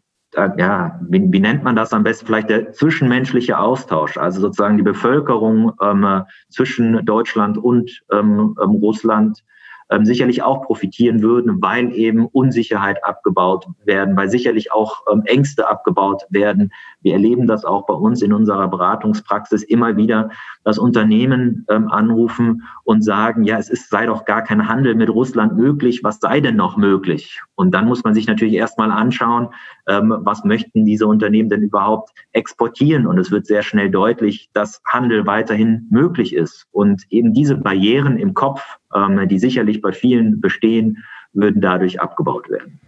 ja, 0.58 1.00
wie, 1.08 1.26
wie, 1.32 1.40
nennt 1.40 1.64
man 1.64 1.76
das 1.76 1.94
am 1.94 2.04
besten? 2.04 2.26
Vielleicht 2.26 2.50
der 2.50 2.72
zwischenmenschliche 2.74 3.58
Austausch, 3.58 4.18
also 4.18 4.42
sozusagen 4.42 4.78
die 4.78 4.84
Bevölkerung 4.84 5.72
ähm, 5.82 6.24
zwischen 6.50 7.06
Deutschland 7.06 7.58
und 7.58 8.04
ähm, 8.12 8.56
ähm 8.62 8.72
Russland 8.72 9.44
ähm, 9.90 10.06
sicherlich 10.06 10.44
auch 10.44 10.64
profitieren 10.64 11.22
würden, 11.22 11.62
weil 11.62 11.94
eben 11.94 12.28
Unsicherheit 12.28 13.04
abgebaut 13.04 13.68
werden, 13.86 14.16
weil 14.18 14.30
sicherlich 14.30 14.72
auch 14.72 15.04
ähm, 15.12 15.24
Ängste 15.26 15.70
abgebaut 15.70 16.24
werden. 16.30 16.72
Wir 17.02 17.14
erleben 17.14 17.48
das 17.48 17.66
auch 17.66 17.86
bei 17.86 17.94
uns 17.94 18.22
in 18.22 18.34
unserer 18.34 18.68
Beratungspraxis 18.68 19.64
immer 19.64 19.98
wieder, 19.98 20.30
dass 20.64 20.78
Unternehmen 20.78 21.66
ähm, 21.70 21.88
anrufen 21.90 22.64
und 22.84 23.04
sagen, 23.04 23.44
ja, 23.44 23.58
es 23.58 23.70
ist, 23.70 23.90
sei 23.90 24.06
doch 24.06 24.26
gar 24.26 24.44
kein 24.44 24.68
Handel 24.68 24.96
mit 24.96 25.10
Russland 25.10 25.56
möglich, 25.56 26.04
was 26.04 26.20
sei 26.20 26.42
denn 26.42 26.56
noch 26.56 26.78
möglich? 26.78 27.42
Und 27.56 27.72
dann 27.72 27.88
muss 27.88 28.04
man 28.04 28.14
sich 28.14 28.28
natürlich 28.28 28.56
erstmal 28.56 28.92
anschauen, 28.92 29.50
ähm, 29.88 30.14
was 30.20 30.44
möchten 30.44 30.86
diese 30.86 31.08
Unternehmen 31.08 31.50
denn 31.50 31.62
überhaupt 31.62 32.12
exportieren? 32.34 33.08
Und 33.08 33.18
es 33.18 33.32
wird 33.32 33.46
sehr 33.46 33.64
schnell 33.64 33.90
deutlich, 33.90 34.50
dass 34.54 34.82
Handel 34.86 35.26
weiterhin 35.26 35.88
möglich 35.90 36.34
ist. 36.34 36.66
Und 36.72 37.04
eben 37.10 37.34
diese 37.34 37.56
Barrieren 37.56 38.18
im 38.18 38.34
Kopf, 38.34 38.62
ähm, 38.94 39.28
die 39.28 39.40
sicherlich 39.40 39.82
bei 39.82 39.92
vielen 39.92 40.42
bestehen, 40.42 41.04
würden 41.34 41.62
dadurch 41.62 42.02
abgebaut 42.02 42.50
werden. 42.50 42.80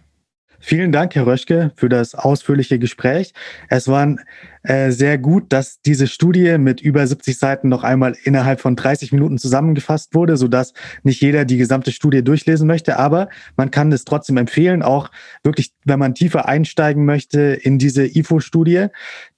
Vielen 0.62 0.92
Dank, 0.92 1.14
Herr 1.14 1.26
Röschke, 1.26 1.72
für 1.74 1.88
das 1.88 2.14
ausführliche 2.14 2.78
Gespräch. 2.78 3.32
Es 3.70 3.88
war 3.88 4.16
äh, 4.62 4.90
sehr 4.90 5.16
gut, 5.16 5.54
dass 5.54 5.80
diese 5.80 6.06
Studie 6.06 6.58
mit 6.58 6.82
über 6.82 7.06
70 7.06 7.38
Seiten 7.38 7.70
noch 7.70 7.82
einmal 7.82 8.14
innerhalb 8.24 8.60
von 8.60 8.76
30 8.76 9.10
Minuten 9.12 9.38
zusammengefasst 9.38 10.14
wurde, 10.14 10.36
sodass 10.36 10.74
nicht 11.02 11.22
jeder 11.22 11.46
die 11.46 11.56
gesamte 11.56 11.92
Studie 11.92 12.22
durchlesen 12.22 12.66
möchte. 12.66 12.98
Aber 12.98 13.30
man 13.56 13.70
kann 13.70 13.90
es 13.90 14.04
trotzdem 14.04 14.36
empfehlen, 14.36 14.82
auch 14.82 15.10
wirklich, 15.42 15.72
wenn 15.86 15.98
man 15.98 16.14
tiefer 16.14 16.46
einsteigen 16.46 17.06
möchte 17.06 17.40
in 17.40 17.78
diese 17.78 18.04
IFO-Studie, 18.04 18.88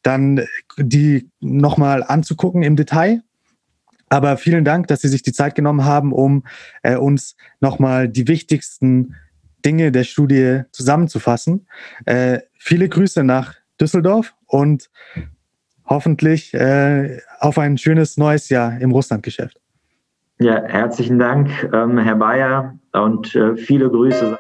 dann 0.02 0.44
die 0.76 1.30
nochmal 1.38 2.02
anzugucken 2.02 2.64
im 2.64 2.74
Detail. 2.74 3.22
Aber 4.08 4.36
vielen 4.36 4.64
Dank, 4.64 4.88
dass 4.88 5.00
Sie 5.00 5.08
sich 5.08 5.22
die 5.22 5.32
Zeit 5.32 5.54
genommen 5.54 5.84
haben, 5.84 6.12
um 6.12 6.42
äh, 6.82 6.96
uns 6.96 7.36
nochmal 7.60 8.08
die 8.08 8.26
wichtigsten 8.28 9.14
Dinge 9.64 9.92
der 9.92 10.04
Studie 10.04 10.62
zusammenzufassen. 10.72 11.66
Äh, 12.06 12.40
viele 12.58 12.88
Grüße 12.88 13.24
nach 13.24 13.54
Düsseldorf 13.80 14.34
und 14.46 14.90
hoffentlich 15.86 16.54
äh, 16.54 17.20
auf 17.40 17.58
ein 17.58 17.78
schönes 17.78 18.16
neues 18.16 18.48
Jahr 18.48 18.80
im 18.80 18.92
Russlandgeschäft. 18.92 19.60
Ja, 20.38 20.62
herzlichen 20.64 21.18
Dank, 21.18 21.50
ähm, 21.72 21.98
Herr 21.98 22.16
Bayer, 22.16 22.78
und 22.92 23.34
äh, 23.36 23.56
viele 23.56 23.88
Grüße. 23.88 24.38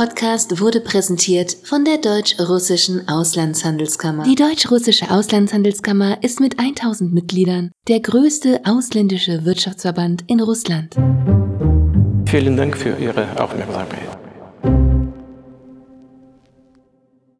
Podcast 0.00 0.62
wurde 0.62 0.80
präsentiert 0.80 1.54
von 1.62 1.84
der 1.84 1.98
Deutsch-Russischen 1.98 3.06
Auslandshandelskammer. 3.06 4.22
Die 4.22 4.34
Deutsch-Russische 4.34 5.10
Auslandshandelskammer 5.10 6.22
ist 6.22 6.40
mit 6.40 6.58
1000 6.58 7.12
Mitgliedern 7.12 7.70
der 7.86 8.00
größte 8.00 8.62
ausländische 8.64 9.44
Wirtschaftsverband 9.44 10.24
in 10.26 10.40
Russland. 10.40 10.96
Vielen 12.24 12.56
Dank 12.56 12.78
für 12.78 12.96
Ihre 12.96 13.38
Aufmerksamkeit. 13.38 14.19